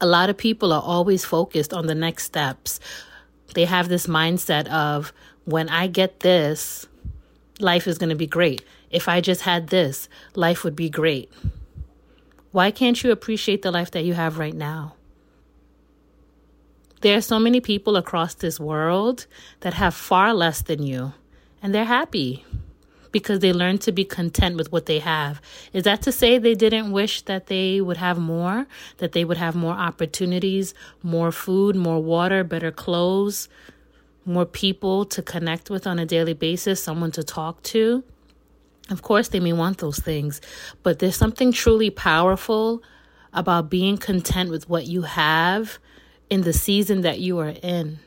A 0.00 0.06
lot 0.06 0.30
of 0.30 0.38
people 0.38 0.72
are 0.72 0.80
always 0.82 1.24
focused 1.24 1.74
on 1.74 1.88
the 1.88 1.94
next 1.94 2.24
steps. 2.24 2.78
They 3.54 3.64
have 3.64 3.88
this 3.88 4.06
mindset 4.06 4.68
of, 4.68 5.12
when 5.44 5.68
I 5.68 5.88
get 5.88 6.20
this, 6.20 6.86
life 7.58 7.88
is 7.88 7.98
going 7.98 8.10
to 8.10 8.16
be 8.16 8.28
great. 8.28 8.64
If 8.90 9.08
I 9.08 9.20
just 9.20 9.42
had 9.42 9.68
this, 9.68 10.08
life 10.34 10.64
would 10.64 10.76
be 10.76 10.90
great. 10.90 11.30
Why 12.52 12.70
can't 12.70 13.02
you 13.02 13.12
appreciate 13.12 13.62
the 13.62 13.70
life 13.70 13.90
that 13.92 14.04
you 14.04 14.14
have 14.14 14.38
right 14.38 14.54
now? 14.54 14.94
There 17.02 17.16
are 17.16 17.22
so 17.22 17.38
many 17.38 17.60
people 17.60 17.96
across 17.96 18.34
this 18.34 18.60
world 18.60 19.26
that 19.60 19.74
have 19.74 19.94
far 19.94 20.34
less 20.34 20.60
than 20.60 20.82
you, 20.82 21.14
and 21.62 21.74
they're 21.74 21.84
happy. 21.84 22.44
because 23.12 23.40
they 23.40 23.52
learned 23.52 23.80
to 23.82 23.92
be 23.92 24.04
content 24.04 24.56
with 24.56 24.70
what 24.72 24.86
they 24.86 24.98
have. 24.98 25.40
Is 25.72 25.84
that 25.84 26.02
to 26.02 26.12
say 26.12 26.38
they 26.38 26.54
didn't 26.54 26.92
wish 26.92 27.22
that 27.22 27.46
they 27.46 27.80
would 27.80 27.96
have 27.96 28.18
more, 28.18 28.66
that 28.98 29.12
they 29.12 29.24
would 29.24 29.36
have 29.36 29.54
more 29.54 29.74
opportunities, 29.74 30.74
more 31.02 31.32
food, 31.32 31.76
more 31.76 32.00
water, 32.02 32.44
better 32.44 32.70
clothes, 32.70 33.48
more 34.24 34.46
people 34.46 35.04
to 35.06 35.22
connect 35.22 35.70
with 35.70 35.86
on 35.86 35.98
a 35.98 36.06
daily 36.06 36.34
basis, 36.34 36.82
someone 36.82 37.10
to 37.12 37.22
talk 37.24 37.62
to? 37.64 38.04
Of 38.90 39.02
course, 39.02 39.28
they 39.28 39.40
may 39.40 39.52
want 39.52 39.78
those 39.78 40.00
things, 40.00 40.40
but 40.82 40.98
there's 40.98 41.16
something 41.16 41.52
truly 41.52 41.90
powerful 41.90 42.82
about 43.32 43.70
being 43.70 43.96
content 43.96 44.50
with 44.50 44.68
what 44.68 44.86
you 44.86 45.02
have 45.02 45.78
in 46.28 46.42
the 46.42 46.52
season 46.52 47.02
that 47.02 47.20
you 47.20 47.38
are 47.38 47.54
in. 47.62 48.00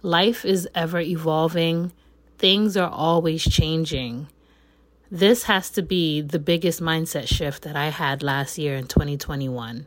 Life 0.00 0.44
is 0.44 0.66
ever 0.74 0.98
evolving, 0.98 1.92
things 2.38 2.76
are 2.76 2.90
always 2.90 3.42
changing. 3.44 4.28
This 5.10 5.44
has 5.44 5.68
to 5.70 5.82
be 5.82 6.22
the 6.22 6.38
biggest 6.38 6.80
mindset 6.80 7.28
shift 7.28 7.62
that 7.64 7.76
I 7.76 7.88
had 7.88 8.22
last 8.22 8.56
year 8.56 8.74
in 8.76 8.86
2021. 8.86 9.86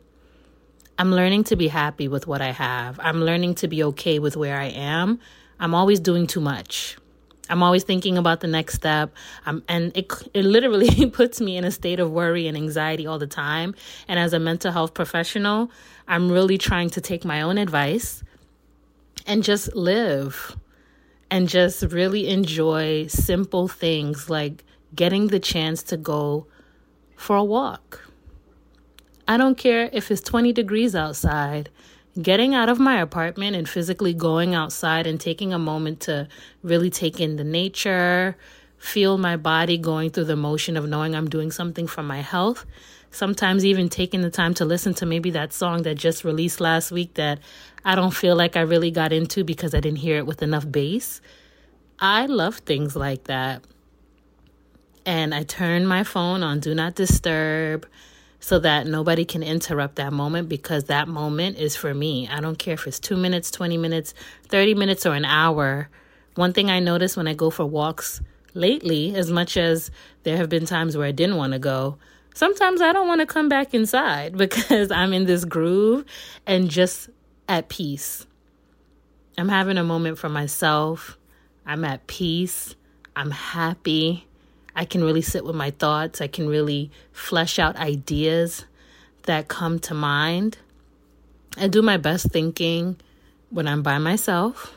I'm 0.98 1.10
learning 1.10 1.44
to 1.44 1.56
be 1.56 1.68
happy 1.68 2.06
with 2.06 2.26
what 2.28 2.40
I 2.40 2.52
have. 2.52 2.98
I'm 3.02 3.22
learning 3.22 3.56
to 3.56 3.68
be 3.68 3.82
okay 3.82 4.20
with 4.20 4.36
where 4.36 4.56
I 4.56 4.66
am. 4.66 5.18
I'm 5.58 5.74
always 5.74 6.00
doing 6.00 6.26
too 6.26 6.40
much. 6.40 6.96
I'm 7.48 7.62
always 7.62 7.84
thinking 7.84 8.18
about 8.18 8.40
the 8.40 8.46
next 8.46 8.74
step. 8.74 9.14
Um, 9.44 9.62
and 9.68 9.96
it, 9.96 10.10
it 10.34 10.44
literally 10.44 11.06
puts 11.10 11.40
me 11.40 11.56
in 11.56 11.64
a 11.64 11.70
state 11.70 12.00
of 12.00 12.10
worry 12.10 12.46
and 12.46 12.56
anxiety 12.56 13.06
all 13.06 13.18
the 13.18 13.26
time. 13.26 13.74
And 14.08 14.18
as 14.18 14.32
a 14.32 14.38
mental 14.38 14.72
health 14.72 14.94
professional, 14.94 15.70
I'm 16.08 16.30
really 16.30 16.58
trying 16.58 16.90
to 16.90 17.00
take 17.00 17.24
my 17.24 17.42
own 17.42 17.58
advice 17.58 18.22
and 19.26 19.42
just 19.42 19.74
live 19.74 20.56
and 21.30 21.48
just 21.48 21.82
really 21.84 22.28
enjoy 22.28 23.06
simple 23.08 23.68
things 23.68 24.30
like 24.30 24.64
getting 24.94 25.28
the 25.28 25.40
chance 25.40 25.82
to 25.84 25.96
go 25.96 26.46
for 27.16 27.36
a 27.36 27.44
walk. 27.44 28.02
I 29.28 29.36
don't 29.36 29.58
care 29.58 29.90
if 29.92 30.10
it's 30.10 30.20
20 30.20 30.52
degrees 30.52 30.94
outside 30.94 31.68
getting 32.20 32.54
out 32.54 32.68
of 32.68 32.78
my 32.78 33.00
apartment 33.00 33.56
and 33.56 33.68
physically 33.68 34.14
going 34.14 34.54
outside 34.54 35.06
and 35.06 35.20
taking 35.20 35.52
a 35.52 35.58
moment 35.58 36.00
to 36.00 36.28
really 36.62 36.90
take 36.90 37.20
in 37.20 37.36
the 37.36 37.44
nature, 37.44 38.36
feel 38.78 39.18
my 39.18 39.36
body 39.36 39.76
going 39.78 40.10
through 40.10 40.24
the 40.24 40.36
motion 40.36 40.76
of 40.76 40.88
knowing 40.88 41.14
I'm 41.14 41.28
doing 41.28 41.50
something 41.50 41.86
for 41.86 42.02
my 42.02 42.20
health. 42.20 42.64
Sometimes 43.10 43.64
even 43.64 43.88
taking 43.88 44.22
the 44.22 44.30
time 44.30 44.54
to 44.54 44.64
listen 44.64 44.94
to 44.94 45.06
maybe 45.06 45.30
that 45.30 45.52
song 45.52 45.82
that 45.82 45.94
just 45.94 46.24
released 46.24 46.60
last 46.60 46.90
week 46.90 47.14
that 47.14 47.38
I 47.84 47.94
don't 47.94 48.14
feel 48.14 48.36
like 48.36 48.56
I 48.56 48.62
really 48.62 48.90
got 48.90 49.12
into 49.12 49.44
because 49.44 49.74
I 49.74 49.80
didn't 49.80 49.98
hear 49.98 50.18
it 50.18 50.26
with 50.26 50.42
enough 50.42 50.70
bass. 50.70 51.20
I 51.98 52.26
love 52.26 52.56
things 52.58 52.96
like 52.96 53.24
that. 53.24 53.64
And 55.06 55.34
I 55.34 55.44
turn 55.44 55.86
my 55.86 56.02
phone 56.02 56.42
on 56.42 56.60
Do 56.60 56.74
Not 56.74 56.94
Disturb 56.94 57.86
so 58.40 58.58
that 58.60 58.86
nobody 58.86 59.24
can 59.24 59.42
interrupt 59.42 59.96
that 59.96 60.12
moment 60.12 60.48
because 60.48 60.84
that 60.84 61.08
moment 61.08 61.58
is 61.58 61.76
for 61.76 61.92
me. 61.94 62.28
I 62.28 62.40
don't 62.40 62.58
care 62.58 62.74
if 62.74 62.86
it's 62.86 62.98
two 62.98 63.16
minutes, 63.16 63.50
20 63.50 63.76
minutes, 63.76 64.14
30 64.48 64.74
minutes, 64.74 65.06
or 65.06 65.14
an 65.14 65.24
hour. 65.24 65.88
One 66.34 66.52
thing 66.52 66.70
I 66.70 66.80
notice 66.80 67.16
when 67.16 67.26
I 67.26 67.34
go 67.34 67.50
for 67.50 67.64
walks 67.64 68.20
lately, 68.54 69.14
as 69.14 69.30
much 69.30 69.56
as 69.56 69.90
there 70.22 70.36
have 70.36 70.48
been 70.48 70.66
times 70.66 70.96
where 70.96 71.06
I 71.06 71.12
didn't 71.12 71.36
want 71.36 71.54
to 71.54 71.58
go, 71.58 71.98
sometimes 72.34 72.80
I 72.80 72.92
don't 72.92 73.08
want 73.08 73.20
to 73.20 73.26
come 73.26 73.48
back 73.48 73.74
inside 73.74 74.36
because 74.38 74.90
I'm 74.90 75.12
in 75.12 75.24
this 75.24 75.44
groove 75.44 76.04
and 76.46 76.70
just 76.70 77.08
at 77.48 77.68
peace. 77.68 78.26
I'm 79.38 79.48
having 79.48 79.78
a 79.78 79.84
moment 79.84 80.18
for 80.18 80.28
myself. 80.28 81.18
I'm 81.66 81.84
at 81.84 82.06
peace. 82.06 82.74
I'm 83.14 83.30
happy. 83.30 84.26
I 84.76 84.84
can 84.84 85.02
really 85.02 85.22
sit 85.22 85.44
with 85.44 85.56
my 85.56 85.70
thoughts. 85.70 86.20
I 86.20 86.28
can 86.28 86.48
really 86.48 86.90
flesh 87.10 87.58
out 87.58 87.76
ideas 87.76 88.66
that 89.22 89.48
come 89.48 89.78
to 89.80 89.94
mind. 89.94 90.58
I 91.56 91.66
do 91.66 91.80
my 91.80 91.96
best 91.96 92.30
thinking 92.30 92.96
when 93.48 93.66
I'm 93.66 93.82
by 93.82 93.96
myself 93.96 94.74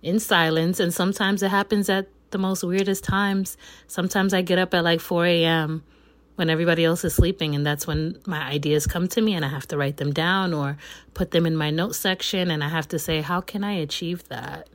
in 0.00 0.20
silence, 0.20 0.78
and 0.78 0.94
sometimes 0.94 1.42
it 1.42 1.50
happens 1.50 1.88
at 1.88 2.06
the 2.30 2.38
most 2.38 2.62
weirdest 2.62 3.02
times. 3.02 3.56
Sometimes 3.88 4.32
I 4.32 4.42
get 4.42 4.60
up 4.60 4.72
at 4.72 4.84
like 4.84 5.00
4 5.00 5.26
a.m. 5.26 5.82
when 6.36 6.48
everybody 6.48 6.84
else 6.84 7.04
is 7.04 7.14
sleeping, 7.14 7.56
and 7.56 7.66
that's 7.66 7.84
when 7.84 8.20
my 8.26 8.40
ideas 8.46 8.86
come 8.86 9.08
to 9.08 9.20
me, 9.20 9.34
and 9.34 9.44
I 9.44 9.48
have 9.48 9.66
to 9.68 9.76
write 9.76 9.96
them 9.96 10.12
down 10.12 10.54
or 10.54 10.78
put 11.14 11.32
them 11.32 11.46
in 11.46 11.56
my 11.56 11.70
note 11.70 11.96
section, 11.96 12.52
and 12.52 12.62
I 12.62 12.68
have 12.68 12.86
to 12.88 12.98
say, 13.00 13.22
How 13.22 13.40
can 13.40 13.64
I 13.64 13.72
achieve 13.72 14.28
that? 14.28 14.68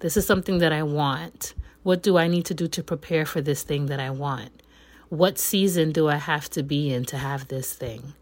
This 0.00 0.16
is 0.16 0.26
something 0.26 0.58
that 0.58 0.72
I 0.72 0.82
want. 0.82 1.54
What 1.82 2.02
do 2.02 2.18
I 2.18 2.26
need 2.26 2.44
to 2.46 2.54
do 2.54 2.68
to 2.68 2.82
prepare 2.82 3.24
for 3.24 3.40
this 3.40 3.62
thing 3.62 3.86
that 3.86 4.00
I 4.00 4.10
want? 4.10 4.62
What 5.08 5.38
season 5.38 5.92
do 5.92 6.08
I 6.08 6.16
have 6.16 6.50
to 6.50 6.62
be 6.62 6.92
in 6.92 7.04
to 7.06 7.16
have 7.16 7.48
this 7.48 7.72
thing? 7.72 8.14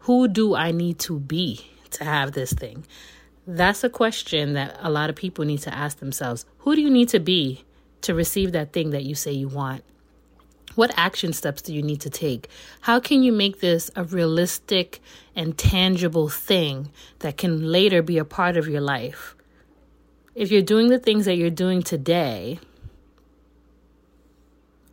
Who 0.00 0.28
do 0.28 0.54
I 0.54 0.72
need 0.72 0.98
to 1.00 1.18
be 1.18 1.70
to 1.90 2.04
have 2.04 2.32
this 2.32 2.52
thing? 2.52 2.84
That's 3.46 3.84
a 3.84 3.90
question 3.90 4.54
that 4.54 4.76
a 4.80 4.90
lot 4.90 5.10
of 5.10 5.16
people 5.16 5.44
need 5.44 5.60
to 5.60 5.74
ask 5.74 5.98
themselves. 5.98 6.44
Who 6.58 6.74
do 6.74 6.82
you 6.82 6.90
need 6.90 7.08
to 7.10 7.20
be 7.20 7.64
to 8.02 8.14
receive 8.14 8.52
that 8.52 8.72
thing 8.72 8.90
that 8.90 9.04
you 9.04 9.14
say 9.14 9.32
you 9.32 9.48
want? 9.48 9.84
What 10.74 10.92
action 10.96 11.32
steps 11.32 11.62
do 11.62 11.72
you 11.72 11.82
need 11.82 12.00
to 12.00 12.10
take? 12.10 12.48
How 12.80 12.98
can 12.98 13.22
you 13.22 13.32
make 13.32 13.60
this 13.60 13.90
a 13.94 14.02
realistic 14.02 15.00
and 15.36 15.56
tangible 15.56 16.28
thing 16.28 16.90
that 17.20 17.36
can 17.36 17.70
later 17.70 18.02
be 18.02 18.18
a 18.18 18.24
part 18.24 18.56
of 18.56 18.66
your 18.66 18.80
life? 18.80 19.36
If 20.34 20.50
you're 20.50 20.62
doing 20.62 20.88
the 20.88 20.98
things 20.98 21.26
that 21.26 21.36
you're 21.36 21.48
doing 21.48 21.82
today, 21.82 22.58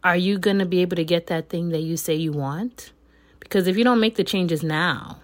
are 0.03 0.17
you 0.17 0.39
going 0.39 0.59
to 0.59 0.65
be 0.65 0.81
able 0.81 0.95
to 0.95 1.05
get 1.05 1.27
that 1.27 1.49
thing 1.49 1.69
that 1.69 1.81
you 1.81 1.97
say 1.97 2.15
you 2.15 2.31
want? 2.31 2.91
Because 3.39 3.67
if 3.67 3.77
you 3.77 3.83
don't 3.83 3.99
make 3.99 4.15
the 4.15 4.23
changes 4.23 4.63
now, 4.63 5.19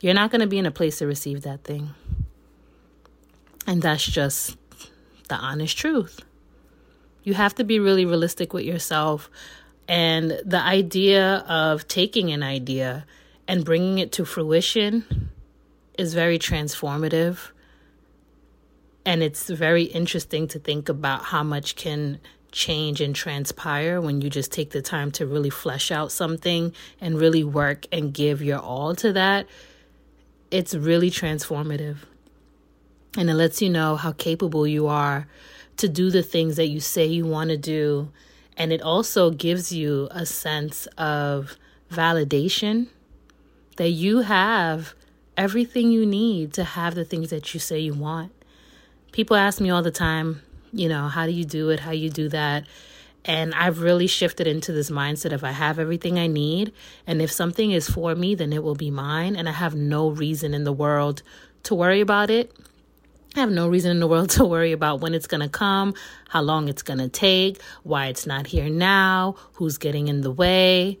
you're 0.00 0.14
not 0.14 0.30
going 0.30 0.40
to 0.40 0.46
be 0.46 0.58
in 0.58 0.66
a 0.66 0.70
place 0.70 0.98
to 0.98 1.06
receive 1.06 1.42
that 1.42 1.64
thing. 1.64 1.90
And 3.66 3.82
that's 3.82 4.04
just 4.04 4.56
the 5.28 5.34
honest 5.36 5.76
truth. 5.76 6.20
You 7.22 7.34
have 7.34 7.54
to 7.56 7.64
be 7.64 7.78
really 7.78 8.06
realistic 8.06 8.52
with 8.52 8.64
yourself. 8.64 9.30
And 9.86 10.40
the 10.44 10.60
idea 10.60 11.44
of 11.48 11.86
taking 11.86 12.32
an 12.32 12.42
idea 12.42 13.04
and 13.46 13.64
bringing 13.64 13.98
it 13.98 14.12
to 14.12 14.24
fruition 14.24 15.30
is 15.98 16.14
very 16.14 16.38
transformative. 16.38 17.50
And 19.04 19.22
it's 19.22 19.48
very 19.50 19.84
interesting 19.84 20.48
to 20.48 20.58
think 20.58 20.88
about 20.88 21.24
how 21.24 21.42
much 21.42 21.76
can 21.76 22.20
change 22.52 23.00
and 23.00 23.14
transpire 23.14 24.00
when 24.00 24.20
you 24.20 24.30
just 24.30 24.52
take 24.52 24.70
the 24.70 24.82
time 24.82 25.10
to 25.12 25.26
really 25.26 25.50
flesh 25.50 25.90
out 25.90 26.12
something 26.12 26.74
and 27.00 27.18
really 27.18 27.44
work 27.44 27.86
and 27.92 28.12
give 28.12 28.42
your 28.42 28.58
all 28.58 28.94
to 28.96 29.12
that, 29.12 29.46
it's 30.50 30.74
really 30.74 31.10
transformative. 31.10 31.98
And 33.16 33.28
it 33.28 33.34
lets 33.34 33.60
you 33.60 33.70
know 33.70 33.96
how 33.96 34.12
capable 34.12 34.66
you 34.66 34.86
are 34.86 35.26
to 35.78 35.88
do 35.88 36.10
the 36.10 36.22
things 36.22 36.56
that 36.56 36.68
you 36.68 36.80
say 36.80 37.06
you 37.06 37.26
want 37.26 37.50
to 37.50 37.56
do. 37.56 38.10
And 38.56 38.72
it 38.72 38.82
also 38.82 39.30
gives 39.30 39.72
you 39.72 40.08
a 40.10 40.26
sense 40.26 40.86
of 40.98 41.56
validation 41.90 42.88
that 43.76 43.90
you 43.90 44.18
have 44.18 44.94
everything 45.36 45.90
you 45.90 46.04
need 46.04 46.52
to 46.52 46.64
have 46.64 46.94
the 46.94 47.04
things 47.04 47.30
that 47.30 47.54
you 47.54 47.60
say 47.60 47.78
you 47.78 47.94
want. 47.94 48.32
People 49.12 49.36
ask 49.36 49.60
me 49.60 49.70
all 49.70 49.82
the 49.82 49.90
time, 49.90 50.42
you 50.72 50.88
know, 50.88 51.08
how 51.08 51.26
do 51.26 51.32
you 51.32 51.44
do 51.44 51.70
it? 51.70 51.80
How 51.80 51.90
you 51.90 52.10
do 52.10 52.28
that? 52.28 52.66
And 53.24 53.54
I've 53.54 53.80
really 53.80 54.06
shifted 54.06 54.46
into 54.46 54.72
this 54.72 54.90
mindset 54.90 55.32
of 55.32 55.44
I 55.44 55.52
have 55.52 55.78
everything 55.78 56.18
I 56.18 56.26
need. 56.26 56.72
And 57.06 57.20
if 57.20 57.30
something 57.30 57.70
is 57.70 57.88
for 57.88 58.14
me, 58.14 58.34
then 58.34 58.52
it 58.52 58.62
will 58.62 58.74
be 58.74 58.90
mine. 58.90 59.36
And 59.36 59.48
I 59.48 59.52
have 59.52 59.74
no 59.74 60.08
reason 60.08 60.54
in 60.54 60.64
the 60.64 60.72
world 60.72 61.22
to 61.64 61.74
worry 61.74 62.00
about 62.00 62.30
it. 62.30 62.52
I 63.36 63.40
have 63.40 63.50
no 63.50 63.68
reason 63.68 63.90
in 63.90 64.00
the 64.00 64.06
world 64.06 64.30
to 64.38 64.44
worry 64.44 64.72
about 64.72 65.00
when 65.00 65.14
it's 65.14 65.26
going 65.26 65.42
to 65.42 65.48
come, 65.48 65.94
how 66.28 66.40
long 66.42 66.68
it's 66.68 66.82
going 66.82 66.98
to 66.98 67.08
take, 67.08 67.60
why 67.82 68.06
it's 68.06 68.26
not 68.26 68.46
here 68.46 68.68
now, 68.68 69.36
who's 69.54 69.78
getting 69.78 70.08
in 70.08 70.22
the 70.22 70.32
way. 70.32 70.98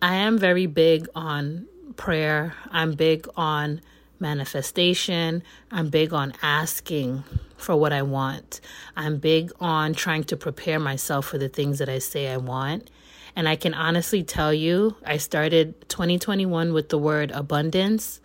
I 0.00 0.16
am 0.16 0.38
very 0.38 0.66
big 0.66 1.08
on 1.14 1.66
prayer. 1.96 2.54
I'm 2.70 2.92
big 2.92 3.26
on 3.36 3.80
manifestation. 4.20 5.42
I'm 5.70 5.88
big 5.88 6.12
on 6.12 6.32
asking 6.42 7.24
for 7.56 7.76
what 7.76 7.92
I 7.92 8.02
want. 8.02 8.60
I'm 8.96 9.18
big 9.18 9.52
on 9.60 9.94
trying 9.94 10.24
to 10.24 10.36
prepare 10.36 10.78
myself 10.78 11.26
for 11.26 11.38
the 11.38 11.48
things 11.48 11.78
that 11.78 11.88
I 11.88 11.98
say 11.98 12.28
I 12.28 12.36
want. 12.36 12.90
And 13.34 13.48
I 13.48 13.56
can 13.56 13.74
honestly 13.74 14.22
tell 14.22 14.52
you, 14.52 14.96
I 15.04 15.18
started 15.18 15.88
2021 15.88 16.72
with 16.72 16.88
the 16.88 16.98
word 16.98 17.30
abundance 17.32 18.20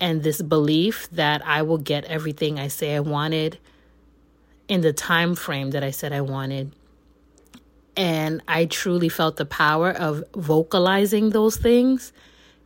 and 0.00 0.22
this 0.22 0.40
belief 0.40 1.08
that 1.10 1.46
I 1.46 1.62
will 1.62 1.78
get 1.78 2.04
everything 2.04 2.58
I 2.58 2.68
say 2.68 2.94
I 2.94 3.00
wanted 3.00 3.58
in 4.68 4.80
the 4.80 4.92
time 4.92 5.34
frame 5.34 5.70
that 5.72 5.82
I 5.82 5.90
said 5.90 6.12
I 6.12 6.20
wanted. 6.20 6.72
And 7.96 8.42
I 8.46 8.66
truly 8.66 9.08
felt 9.08 9.36
the 9.36 9.44
power 9.44 9.90
of 9.90 10.22
vocalizing 10.34 11.30
those 11.30 11.56
things 11.56 12.12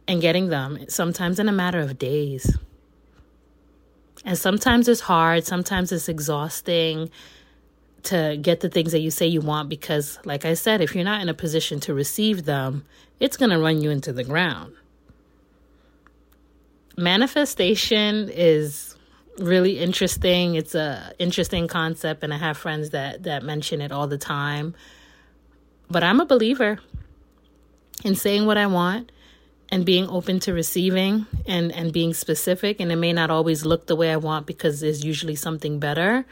and 0.09 0.21
getting 0.21 0.49
them, 0.49 0.87
sometimes 0.89 1.39
in 1.39 1.49
a 1.49 1.53
matter 1.53 1.81
of 1.81 1.99
days. 1.99 2.57
And 4.25 4.39
sometimes 4.39 4.89
it's 4.89 5.01
hard, 5.01 5.45
sometimes 5.45 5.93
it's 5.93 6.09
exhausting 6.09 7.11
to 8.05 8.37
get 8.41 8.61
the 8.61 8.69
things 8.69 8.93
that 8.93 9.01
you 9.01 9.11
say 9.11 9.27
you 9.27 9.41
want 9.41 9.69
because, 9.69 10.19
like 10.25 10.45
I 10.45 10.55
said, 10.55 10.81
if 10.81 10.95
you're 10.95 11.05
not 11.05 11.23
in 11.23 11.29
a 11.29 11.35
position 11.35 11.81
to 11.81 11.95
receive 11.95 12.45
them, 12.45 12.85
it's 13.21 13.37
going 13.37 13.51
to 13.51 13.59
run 13.59 13.81
you 13.81 13.91
into 13.91 14.13
the 14.13 14.25
ground. 14.25 14.75
Manifestation 16.97 18.29
is 18.29 18.97
really 19.39 19.79
interesting. 19.79 20.57
It's 20.57 20.75
a 20.75 21.15
interesting 21.19 21.69
concept 21.69 22.23
and 22.23 22.35
I 22.35 22.39
have 22.39 22.57
friends 22.57 22.91
that 22.91 23.23
that 23.23 23.43
mention 23.43 23.81
it 23.81 23.93
all 23.93 24.07
the 24.07 24.19
time. 24.19 24.75
But 25.89 26.03
I'm 26.03 26.21
a 26.21 26.27
believer 26.27 26.79
in 28.05 28.15
saying 28.15 28.47
what 28.47 28.59
I 28.59 28.67
want 28.67 29.11
and 29.73 29.87
being 29.87 30.07
open 30.11 30.39
to 30.39 30.53
receiving 30.53 31.27
and 31.47 31.73
and 31.73 31.93
being 31.95 32.13
specific 32.13 32.79
and 32.79 32.93
it 32.93 32.97
may 32.97 33.13
not 33.13 33.31
always 33.31 33.65
look 33.65 33.87
the 33.87 33.97
way 33.97 34.13
I 34.13 34.19
want 34.19 34.47
because 34.47 34.81
there's 34.81 35.03
usually 35.03 35.35
something 35.35 35.81
better. 35.81 36.27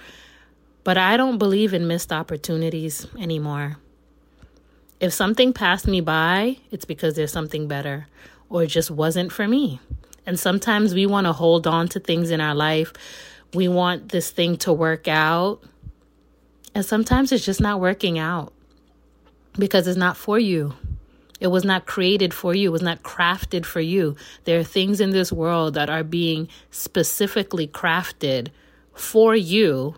But 0.85 0.99
I 0.99 1.16
don't 1.16 1.38
believe 1.38 1.73
in 1.73 1.88
missed 1.88 2.12
opportunities 2.12 3.06
anymore. 3.18 3.78
If 5.00 5.14
something 5.14 5.54
passed 5.54 5.87
me 5.87 6.02
by, 6.02 6.59
it's 6.70 6.85
because 6.85 7.14
there's 7.14 7.32
something 7.32 7.66
better 7.66 8.06
or 8.50 8.64
it 8.64 8.68
just 8.68 8.90
wasn't 8.90 9.32
for 9.32 9.49
me. 9.49 9.80
And 10.26 10.38
sometimes 10.38 10.94
we 10.94 11.06
want 11.06 11.26
to 11.26 11.32
hold 11.32 11.66
on 11.66 11.88
to 11.88 12.00
things 12.00 12.30
in 12.30 12.42
our 12.42 12.54
life. 12.54 12.92
We 13.54 13.68
want 13.68 14.11
this 14.11 14.30
thing 14.30 14.59
to 14.59 14.73
work 14.73 15.09
out. 15.09 15.62
And 16.75 16.85
sometimes 16.85 17.32
it's 17.32 17.44
just 17.44 17.61
not 17.61 17.80
working 17.80 18.18
out 18.18 18.52
because 19.59 19.87
it's 19.87 19.97
not 19.97 20.18
for 20.18 20.38
you. 20.38 20.75
It 21.40 21.49
was 21.49 21.64
not 21.64 21.87
created 21.87 22.32
for 22.32 22.54
you. 22.54 22.68
It 22.68 22.73
was 22.73 22.82
not 22.82 23.02
crafted 23.02 23.64
for 23.64 23.80
you. 23.80 24.14
There 24.44 24.61
are 24.61 24.64
things 24.64 25.00
in 25.00 25.11
this 25.11 25.32
world 25.32 25.75
that 25.75 25.90
are 25.90 26.04
being 26.04 26.49
specifically 26.70 27.66
crafted 27.66 28.49
for 28.94 29.35
you 29.35 29.94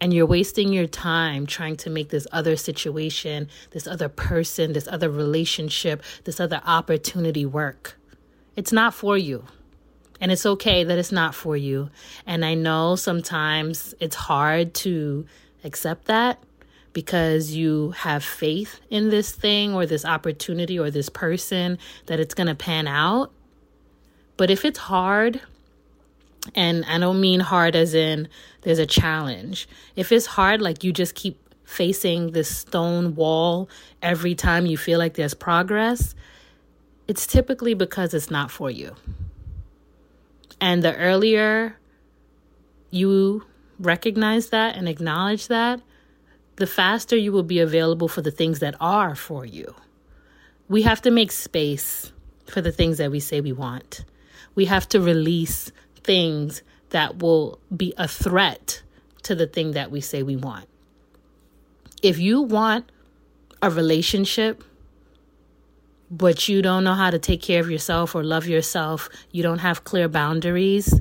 and 0.00 0.12
you're 0.12 0.26
wasting 0.26 0.72
your 0.72 0.86
time 0.86 1.46
trying 1.46 1.76
to 1.76 1.90
make 1.90 2.10
this 2.10 2.26
other 2.30 2.56
situation, 2.56 3.48
this 3.70 3.86
other 3.86 4.08
person, 4.08 4.72
this 4.72 4.86
other 4.86 5.08
relationship, 5.08 6.02
this 6.24 6.40
other 6.40 6.60
opportunity 6.66 7.46
work. 7.46 7.98
It's 8.54 8.72
not 8.72 8.92
for 8.92 9.16
you. 9.16 9.44
And 10.20 10.30
it's 10.30 10.46
okay 10.46 10.84
that 10.84 10.98
it's 10.98 11.12
not 11.12 11.34
for 11.34 11.56
you. 11.56 11.90
And 12.26 12.44
I 12.44 12.54
know 12.54 12.96
sometimes 12.96 13.94
it's 13.98 14.14
hard 14.14 14.74
to 14.74 15.26
accept 15.64 16.06
that 16.06 16.42
because 16.94 17.50
you 17.50 17.90
have 17.90 18.24
faith 18.24 18.80
in 18.88 19.10
this 19.10 19.32
thing 19.32 19.74
or 19.74 19.84
this 19.84 20.04
opportunity 20.04 20.78
or 20.78 20.90
this 20.90 21.10
person 21.10 21.78
that 22.06 22.18
it's 22.18 22.32
going 22.32 22.46
to 22.46 22.54
pan 22.54 22.88
out. 22.88 23.30
But 24.38 24.50
if 24.50 24.64
it's 24.64 24.78
hard, 24.78 25.42
and 26.54 26.84
I 26.86 26.98
don't 26.98 27.20
mean 27.20 27.40
hard 27.40 27.76
as 27.76 27.94
in 27.94 28.28
there's 28.62 28.78
a 28.78 28.86
challenge. 28.86 29.68
If 29.96 30.12
it's 30.12 30.26
hard, 30.26 30.62
like 30.62 30.82
you 30.82 30.92
just 30.92 31.14
keep 31.14 31.38
facing 31.64 32.32
this 32.32 32.54
stone 32.54 33.14
wall 33.14 33.68
every 34.02 34.34
time 34.34 34.66
you 34.66 34.78
feel 34.78 34.98
like 34.98 35.14
there's 35.14 35.34
progress, 35.34 36.14
it's 37.08 37.26
typically 37.26 37.74
because 37.74 38.14
it's 38.14 38.30
not 38.30 38.50
for 38.50 38.70
you. 38.70 38.94
And 40.60 40.82
the 40.82 40.96
earlier 40.96 41.76
you 42.90 43.44
recognize 43.78 44.50
that 44.50 44.76
and 44.76 44.88
acknowledge 44.88 45.48
that, 45.48 45.80
the 46.56 46.66
faster 46.66 47.16
you 47.16 47.32
will 47.32 47.42
be 47.42 47.58
available 47.60 48.08
for 48.08 48.22
the 48.22 48.30
things 48.30 48.60
that 48.60 48.74
are 48.80 49.14
for 49.14 49.44
you. 49.44 49.74
We 50.68 50.82
have 50.82 51.02
to 51.02 51.10
make 51.10 51.32
space 51.32 52.12
for 52.46 52.60
the 52.60 52.72
things 52.72 52.98
that 52.98 53.10
we 53.10 53.20
say 53.20 53.40
we 53.40 53.52
want. 53.52 54.04
We 54.54 54.66
have 54.66 54.88
to 54.90 55.00
release 55.00 55.72
things 56.02 56.62
that 56.90 57.18
will 57.18 57.58
be 57.74 57.92
a 57.98 58.06
threat 58.06 58.82
to 59.24 59.34
the 59.34 59.46
thing 59.46 59.72
that 59.72 59.90
we 59.90 60.00
say 60.00 60.22
we 60.22 60.36
want. 60.36 60.66
If 62.02 62.18
you 62.18 62.42
want 62.42 62.90
a 63.62 63.70
relationship, 63.70 64.62
but 66.10 66.48
you 66.48 66.62
don't 66.62 66.84
know 66.84 66.94
how 66.94 67.10
to 67.10 67.18
take 67.18 67.42
care 67.42 67.60
of 67.60 67.70
yourself 67.70 68.14
or 68.14 68.22
love 68.22 68.46
yourself, 68.46 69.08
you 69.32 69.42
don't 69.42 69.58
have 69.58 69.84
clear 69.84 70.08
boundaries, 70.08 71.00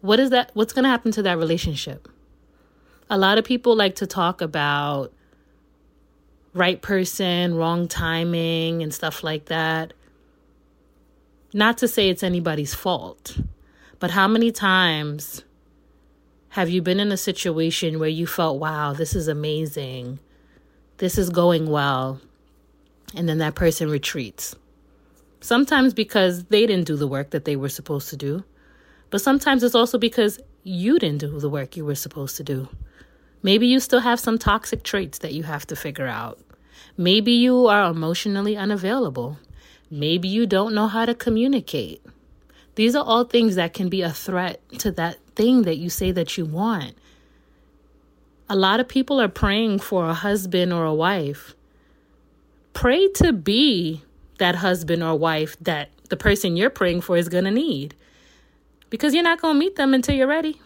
what 0.00 0.20
is 0.20 0.30
that 0.30 0.50
what's 0.54 0.72
going 0.72 0.84
to 0.84 0.88
happen 0.88 1.12
to 1.12 1.22
that 1.22 1.38
relationship? 1.38 2.08
A 3.14 3.18
lot 3.18 3.38
of 3.38 3.44
people 3.44 3.76
like 3.76 3.94
to 3.96 4.08
talk 4.08 4.40
about 4.40 5.12
right 6.52 6.82
person, 6.82 7.54
wrong 7.54 7.86
timing 7.86 8.82
and 8.82 8.92
stuff 8.92 9.22
like 9.22 9.44
that. 9.44 9.92
Not 11.52 11.78
to 11.78 11.86
say 11.86 12.08
it's 12.08 12.24
anybody's 12.24 12.74
fault, 12.74 13.38
but 14.00 14.10
how 14.10 14.26
many 14.26 14.50
times 14.50 15.44
have 16.48 16.68
you 16.68 16.82
been 16.82 16.98
in 16.98 17.12
a 17.12 17.16
situation 17.16 18.00
where 18.00 18.08
you 18.08 18.26
felt, 18.26 18.58
wow, 18.58 18.92
this 18.92 19.14
is 19.14 19.28
amazing, 19.28 20.18
this 20.96 21.16
is 21.16 21.30
going 21.30 21.70
well, 21.70 22.20
and 23.14 23.28
then 23.28 23.38
that 23.38 23.54
person 23.54 23.88
retreats? 23.88 24.56
Sometimes 25.40 25.94
because 25.94 26.46
they 26.46 26.66
didn't 26.66 26.88
do 26.88 26.96
the 26.96 27.06
work 27.06 27.30
that 27.30 27.44
they 27.44 27.54
were 27.54 27.68
supposed 27.68 28.08
to 28.08 28.16
do, 28.16 28.42
but 29.10 29.20
sometimes 29.20 29.62
it's 29.62 29.76
also 29.76 29.98
because 29.98 30.40
you 30.64 30.98
didn't 30.98 31.18
do 31.18 31.38
the 31.38 31.48
work 31.48 31.76
you 31.76 31.84
were 31.84 31.94
supposed 31.94 32.36
to 32.38 32.42
do. 32.42 32.68
Maybe 33.44 33.66
you 33.66 33.78
still 33.78 34.00
have 34.00 34.18
some 34.18 34.38
toxic 34.38 34.82
traits 34.82 35.18
that 35.18 35.34
you 35.34 35.42
have 35.42 35.66
to 35.66 35.76
figure 35.76 36.06
out. 36.06 36.40
Maybe 36.96 37.32
you 37.32 37.66
are 37.66 37.90
emotionally 37.90 38.56
unavailable. 38.56 39.38
Maybe 39.90 40.28
you 40.28 40.46
don't 40.46 40.74
know 40.74 40.88
how 40.88 41.04
to 41.04 41.14
communicate. 41.14 42.02
These 42.76 42.96
are 42.96 43.04
all 43.04 43.24
things 43.24 43.56
that 43.56 43.74
can 43.74 43.90
be 43.90 44.00
a 44.00 44.10
threat 44.10 44.66
to 44.78 44.90
that 44.92 45.18
thing 45.36 45.62
that 45.64 45.76
you 45.76 45.90
say 45.90 46.10
that 46.10 46.38
you 46.38 46.46
want. 46.46 46.96
A 48.48 48.56
lot 48.56 48.80
of 48.80 48.88
people 48.88 49.20
are 49.20 49.28
praying 49.28 49.80
for 49.80 50.08
a 50.08 50.14
husband 50.14 50.72
or 50.72 50.86
a 50.86 50.94
wife. 50.94 51.54
Pray 52.72 53.08
to 53.08 53.34
be 53.34 54.02
that 54.38 54.54
husband 54.56 55.02
or 55.02 55.18
wife 55.18 55.54
that 55.60 55.90
the 56.08 56.16
person 56.16 56.56
you're 56.56 56.70
praying 56.70 57.02
for 57.02 57.18
is 57.18 57.28
going 57.28 57.44
to 57.44 57.50
need 57.50 57.94
because 58.88 59.12
you're 59.12 59.22
not 59.22 59.42
going 59.42 59.56
to 59.56 59.58
meet 59.58 59.76
them 59.76 59.92
until 59.92 60.14
you're 60.14 60.26
ready. 60.26 60.62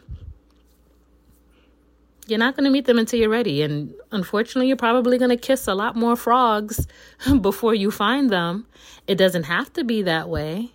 You're 2.29 2.39
not 2.39 2.57
going 2.57 2.65
to 2.65 2.71
meet 2.71 2.85
them 2.85 2.99
until 2.99 3.19
you're 3.19 3.31
ready. 3.31 3.63
And 3.63 3.95
unfortunately, 4.13 4.69
you're 4.69 4.77
probably 4.77 5.17
going 5.17 5.31
to 5.31 5.37
kiss 5.37 5.67
a 5.67 5.75
lot 5.75 5.97
more 5.97 6.15
frogs 6.15 6.87
before 7.41 7.75
you 7.75 7.91
find 7.91 8.29
them. 8.29 8.67
It 9.07 9.17
doesn't 9.17 9.45
have 9.45 9.73
to 9.73 9.85
be 9.85 10.03
that 10.03 10.29
way. 10.29 10.73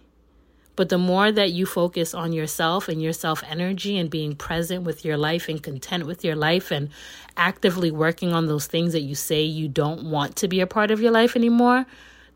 But 0.75 0.89
the 0.89 0.97
more 0.97 1.31
that 1.31 1.51
you 1.51 1.67
focus 1.67 2.15
on 2.15 2.33
yourself 2.33 2.89
and 2.89 2.99
your 2.99 3.13
self 3.13 3.43
energy 3.47 3.99
and 3.99 4.09
being 4.09 4.35
present 4.35 4.83
with 4.83 5.05
your 5.05 5.17
life 5.17 5.47
and 5.47 5.61
content 5.61 6.07
with 6.07 6.23
your 6.23 6.35
life 6.35 6.71
and 6.71 6.89
actively 7.37 7.91
working 7.91 8.33
on 8.33 8.47
those 8.47 8.65
things 8.65 8.93
that 8.93 9.01
you 9.01 9.13
say 9.13 9.43
you 9.43 9.67
don't 9.67 10.09
want 10.09 10.35
to 10.37 10.47
be 10.47 10.61
a 10.61 10.67
part 10.67 10.89
of 10.89 10.99
your 10.99 11.11
life 11.11 11.35
anymore, 11.35 11.85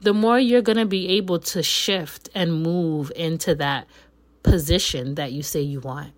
the 0.01 0.13
more 0.13 0.39
you're 0.39 0.62
going 0.62 0.77
to 0.77 0.86
be 0.86 1.10
able 1.10 1.39
to 1.39 1.63
shift 1.63 2.30
and 2.36 2.62
move 2.62 3.12
into 3.15 3.56
that 3.56 3.88
position 4.43 5.15
that 5.15 5.32
you 5.32 5.41
say 5.41 5.62
you 5.62 5.80
want. 5.80 6.13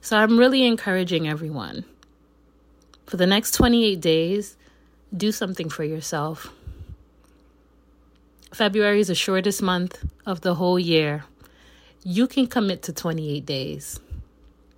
So 0.00 0.16
I'm 0.16 0.38
really 0.38 0.64
encouraging 0.64 1.28
everyone 1.28 1.84
for 3.10 3.16
the 3.16 3.26
next 3.26 3.54
28 3.54 4.00
days, 4.00 4.56
do 5.14 5.32
something 5.32 5.68
for 5.68 5.82
yourself. 5.82 6.52
February 8.54 9.00
is 9.00 9.08
the 9.08 9.16
shortest 9.16 9.60
month 9.60 10.04
of 10.24 10.42
the 10.42 10.54
whole 10.54 10.78
year. 10.78 11.24
You 12.04 12.28
can 12.28 12.46
commit 12.46 12.82
to 12.82 12.92
28 12.92 13.44
days. 13.44 13.98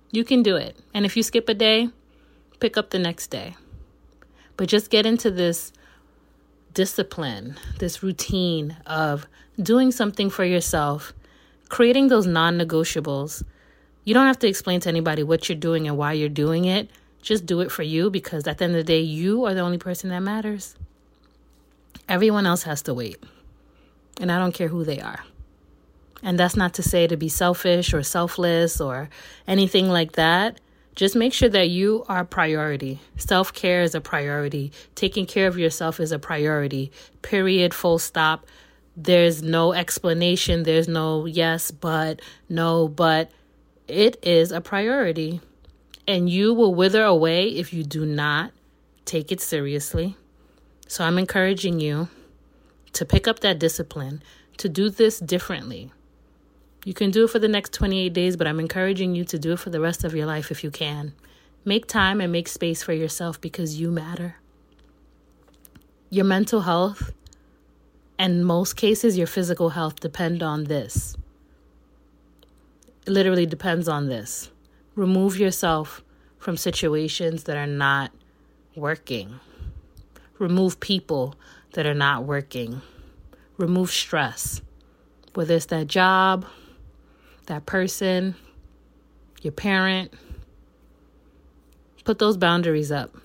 You 0.09 0.23
can 0.23 0.41
do 0.41 0.55
it. 0.55 0.75
And 0.95 1.05
if 1.05 1.15
you 1.15 1.21
skip 1.21 1.47
a 1.47 1.53
day, 1.53 1.89
pick 2.59 2.75
up 2.75 2.89
the 2.89 2.97
next 2.97 3.27
day. 3.27 3.55
But 4.57 4.67
just 4.67 4.89
get 4.89 5.05
into 5.05 5.29
this 5.29 5.71
discipline, 6.73 7.55
this 7.77 8.01
routine 8.01 8.77
of 8.87 9.27
doing 9.61 9.91
something 9.91 10.31
for 10.31 10.43
yourself, 10.43 11.13
creating 11.69 12.07
those 12.07 12.25
non 12.25 12.57
negotiables 12.57 13.43
you 14.03 14.13
don't 14.13 14.27
have 14.27 14.39
to 14.39 14.47
explain 14.47 14.79
to 14.81 14.89
anybody 14.89 15.23
what 15.23 15.47
you're 15.47 15.57
doing 15.57 15.87
and 15.87 15.97
why 15.97 16.13
you're 16.13 16.29
doing 16.29 16.65
it. 16.65 16.89
Just 17.21 17.45
do 17.45 17.61
it 17.61 17.71
for 17.71 17.83
you 17.83 18.09
because 18.09 18.47
at 18.47 18.57
the 18.57 18.65
end 18.65 18.75
of 18.75 18.79
the 18.79 18.83
day, 18.83 18.99
you 18.99 19.45
are 19.45 19.53
the 19.53 19.61
only 19.61 19.77
person 19.77 20.09
that 20.09 20.19
matters. 20.19 20.75
Everyone 22.09 22.45
else 22.45 22.63
has 22.63 22.81
to 22.83 22.93
wait. 22.93 23.23
And 24.19 24.31
I 24.31 24.39
don't 24.39 24.53
care 24.53 24.67
who 24.67 24.83
they 24.83 24.99
are. 24.99 25.23
And 26.21 26.37
that's 26.37 26.55
not 26.55 26.73
to 26.75 26.83
say 26.83 27.07
to 27.07 27.17
be 27.17 27.29
selfish 27.29 27.93
or 27.93 28.03
selfless 28.03 28.79
or 28.79 29.09
anything 29.47 29.89
like 29.89 30.13
that. 30.13 30.59
Just 30.95 31.15
make 31.15 31.33
sure 31.33 31.49
that 31.49 31.69
you 31.69 32.05
are 32.07 32.19
a 32.19 32.25
priority. 32.25 32.99
Self 33.17 33.53
care 33.53 33.81
is 33.81 33.95
a 33.95 34.01
priority. 34.01 34.71
Taking 34.95 35.25
care 35.25 35.47
of 35.47 35.57
yourself 35.57 35.99
is 35.99 36.11
a 36.11 36.19
priority. 36.19 36.91
Period. 37.21 37.73
Full 37.73 37.99
stop. 37.99 38.45
There's 38.95 39.41
no 39.41 39.73
explanation. 39.73 40.63
There's 40.63 40.87
no 40.87 41.25
yes, 41.25 41.71
but, 41.71 42.21
no, 42.47 42.87
but 42.87 43.31
it 43.87 44.17
is 44.25 44.51
a 44.51 44.61
priority. 44.61 45.41
And 46.07 46.29
you 46.29 46.53
will 46.53 46.75
wither 46.75 47.03
away 47.03 47.47
if 47.47 47.73
you 47.73 47.83
do 47.83 48.05
not 48.05 48.51
take 49.05 49.31
it 49.31 49.39
seriously. 49.39 50.17
So 50.87 51.03
I'm 51.03 51.17
encouraging 51.17 51.79
you 51.79 52.09
to 52.93 53.05
pick 53.05 53.27
up 53.27 53.39
that 53.39 53.59
discipline, 53.59 54.21
to 54.57 54.69
do 54.69 54.89
this 54.89 55.19
differently. 55.19 55.91
You 56.85 56.93
can 56.93 57.11
do 57.11 57.23
it 57.23 57.29
for 57.29 57.39
the 57.39 57.47
next 57.47 57.73
28 57.73 58.11
days, 58.11 58.35
but 58.35 58.47
I'm 58.47 58.59
encouraging 58.59 59.15
you 59.15 59.23
to 59.25 59.39
do 59.39 59.53
it 59.53 59.59
for 59.59 59.69
the 59.69 59.79
rest 59.79 60.03
of 60.03 60.13
your 60.13 60.25
life 60.25 60.51
if 60.51 60.63
you 60.63 60.69
can. 60.69 61.13
Make 61.65 61.87
time 61.87 62.19
and 62.19 62.31
make 62.31 62.49
space 62.49 62.83
for 62.83 62.91
yourself 62.91 63.39
because 63.39 63.79
you 63.79 63.89
matter. 63.89 64.35
Your 66.09 66.25
mental 66.25 66.61
health 66.61 67.13
and 68.19 68.45
most 68.45 68.75
cases 68.75 69.17
your 69.17 69.27
physical 69.27 69.69
health 69.69 69.99
depend 69.99 70.43
on 70.43 70.65
this. 70.65 71.15
It 73.05 73.11
literally 73.11 73.45
depends 73.45 73.89
on 73.89 74.07
this. 74.07 74.49
Remove 74.95 75.37
yourself 75.37 76.03
from 76.37 76.55
situations 76.55 77.43
that 77.43 77.57
are 77.57 77.67
not 77.67 78.11
working. 78.75 79.39
Remove 80.39 80.79
people 80.79 81.35
that 81.73 81.85
are 81.85 81.93
not 81.93 82.23
working. 82.23 82.81
Remove 83.57 83.91
stress, 83.91 84.61
whether 85.33 85.55
it's 85.55 85.65
that 85.67 85.87
job, 85.87 86.45
that 87.47 87.65
person, 87.65 88.35
your 89.41 89.51
parent. 89.51 90.13
Put 92.05 92.19
those 92.19 92.37
boundaries 92.37 92.91
up. 92.91 93.15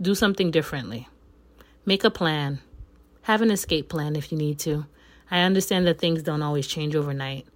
Do 0.00 0.14
something 0.14 0.50
differently. 0.50 1.08
Make 1.84 2.04
a 2.04 2.10
plan. 2.10 2.60
Have 3.22 3.42
an 3.42 3.50
escape 3.50 3.88
plan 3.88 4.16
if 4.16 4.32
you 4.32 4.38
need 4.38 4.58
to. 4.60 4.86
I 5.30 5.40
understand 5.40 5.86
that 5.86 5.98
things 5.98 6.22
don't 6.22 6.42
always 6.42 6.66
change 6.66 6.96
overnight. 6.96 7.46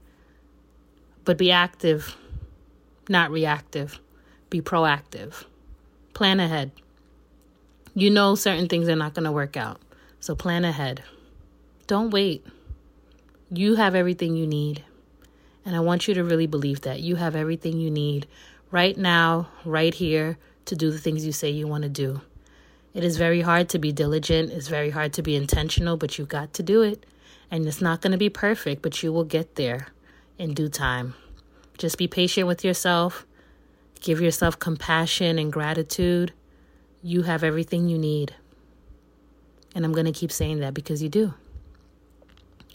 But 1.26 1.36
be 1.36 1.50
active, 1.50 2.16
not 3.08 3.32
reactive. 3.32 3.98
Be 4.48 4.60
proactive. 4.62 5.44
Plan 6.14 6.38
ahead. 6.38 6.70
You 7.94 8.10
know 8.10 8.36
certain 8.36 8.68
things 8.68 8.88
are 8.88 8.94
not 8.94 9.14
going 9.14 9.24
to 9.24 9.32
work 9.32 9.56
out. 9.56 9.80
So 10.20 10.36
plan 10.36 10.64
ahead. 10.64 11.02
Don't 11.88 12.10
wait. 12.10 12.46
You 13.50 13.74
have 13.74 13.96
everything 13.96 14.36
you 14.36 14.46
need. 14.46 14.84
And 15.64 15.74
I 15.74 15.80
want 15.80 16.06
you 16.06 16.14
to 16.14 16.22
really 16.22 16.46
believe 16.46 16.82
that. 16.82 17.00
You 17.00 17.16
have 17.16 17.34
everything 17.34 17.80
you 17.80 17.90
need 17.90 18.28
right 18.70 18.96
now, 18.96 19.48
right 19.64 19.94
here, 19.94 20.38
to 20.66 20.76
do 20.76 20.92
the 20.92 20.98
things 20.98 21.26
you 21.26 21.32
say 21.32 21.50
you 21.50 21.66
want 21.66 21.82
to 21.82 21.88
do. 21.88 22.20
It 22.94 23.02
is 23.02 23.16
very 23.16 23.40
hard 23.40 23.68
to 23.70 23.80
be 23.80 23.90
diligent, 23.90 24.52
it's 24.52 24.68
very 24.68 24.90
hard 24.90 25.12
to 25.14 25.22
be 25.22 25.34
intentional, 25.34 25.96
but 25.96 26.18
you've 26.18 26.28
got 26.28 26.52
to 26.54 26.62
do 26.62 26.82
it. 26.82 27.04
And 27.50 27.66
it's 27.66 27.80
not 27.80 28.00
going 28.00 28.12
to 28.12 28.18
be 28.18 28.30
perfect, 28.30 28.80
but 28.80 29.02
you 29.02 29.12
will 29.12 29.24
get 29.24 29.56
there 29.56 29.88
in 30.38 30.54
due 30.54 30.68
time. 30.68 31.14
Just 31.78 31.98
be 31.98 32.08
patient 32.08 32.46
with 32.46 32.64
yourself. 32.64 33.26
Give 34.00 34.20
yourself 34.20 34.58
compassion 34.58 35.38
and 35.38 35.52
gratitude. 35.52 36.32
You 37.02 37.22
have 37.22 37.42
everything 37.44 37.88
you 37.88 37.98
need. 37.98 38.34
And 39.74 39.84
I'm 39.84 39.92
going 39.92 40.06
to 40.06 40.12
keep 40.12 40.32
saying 40.32 40.60
that 40.60 40.74
because 40.74 41.02
you 41.02 41.08
do. 41.08 41.34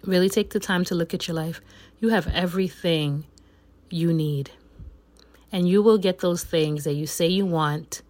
Really 0.04 0.30
take 0.30 0.52
the 0.52 0.60
time 0.60 0.84
to 0.86 0.96
look 0.96 1.14
at 1.14 1.28
your 1.28 1.36
life. 1.36 1.62
You 2.00 2.10
have 2.10 2.28
everything 2.28 3.26
you 3.90 4.14
need. 4.14 4.52
And 5.52 5.68
you 5.68 5.82
will 5.82 5.98
get 5.98 6.20
those 6.20 6.44
things 6.44 6.84
that 6.86 6.94
you 6.94 7.06
say 7.06 7.28
you 7.28 7.46
want 7.46 8.02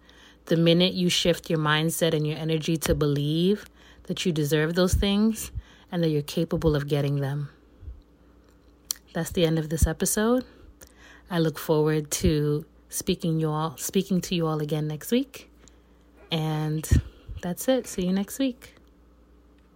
the 0.46 0.56
minute 0.56 0.92
you 0.92 1.08
shift 1.08 1.48
your 1.48 1.58
mindset 1.58 2.14
and 2.14 2.26
your 2.26 2.38
energy 2.38 2.76
to 2.76 2.94
believe 2.94 3.66
that 4.04 4.26
you 4.26 4.32
deserve 4.32 4.74
those 4.74 4.94
things 4.94 5.50
and 5.90 6.02
that 6.02 6.08
you're 6.08 6.22
capable 6.22 6.74
of 6.74 6.88
getting 6.88 7.20
them. 7.20 7.48
That's 9.12 9.30
the 9.30 9.44
end 9.44 9.58
of 9.58 9.68
this 9.68 9.86
episode. 9.86 10.44
I 11.30 11.38
look 11.38 11.58
forward 11.58 12.10
to 12.22 12.64
speaking 12.88 13.40
you 13.40 13.48
all 13.48 13.76
speaking 13.78 14.20
to 14.20 14.34
you 14.34 14.46
all 14.46 14.60
again 14.60 14.86
next 14.86 15.10
week. 15.10 15.50
And 16.30 16.88
that's 17.42 17.68
it. 17.68 17.86
See 17.86 18.06
you 18.06 18.12
next 18.12 18.38
week. 18.38 18.74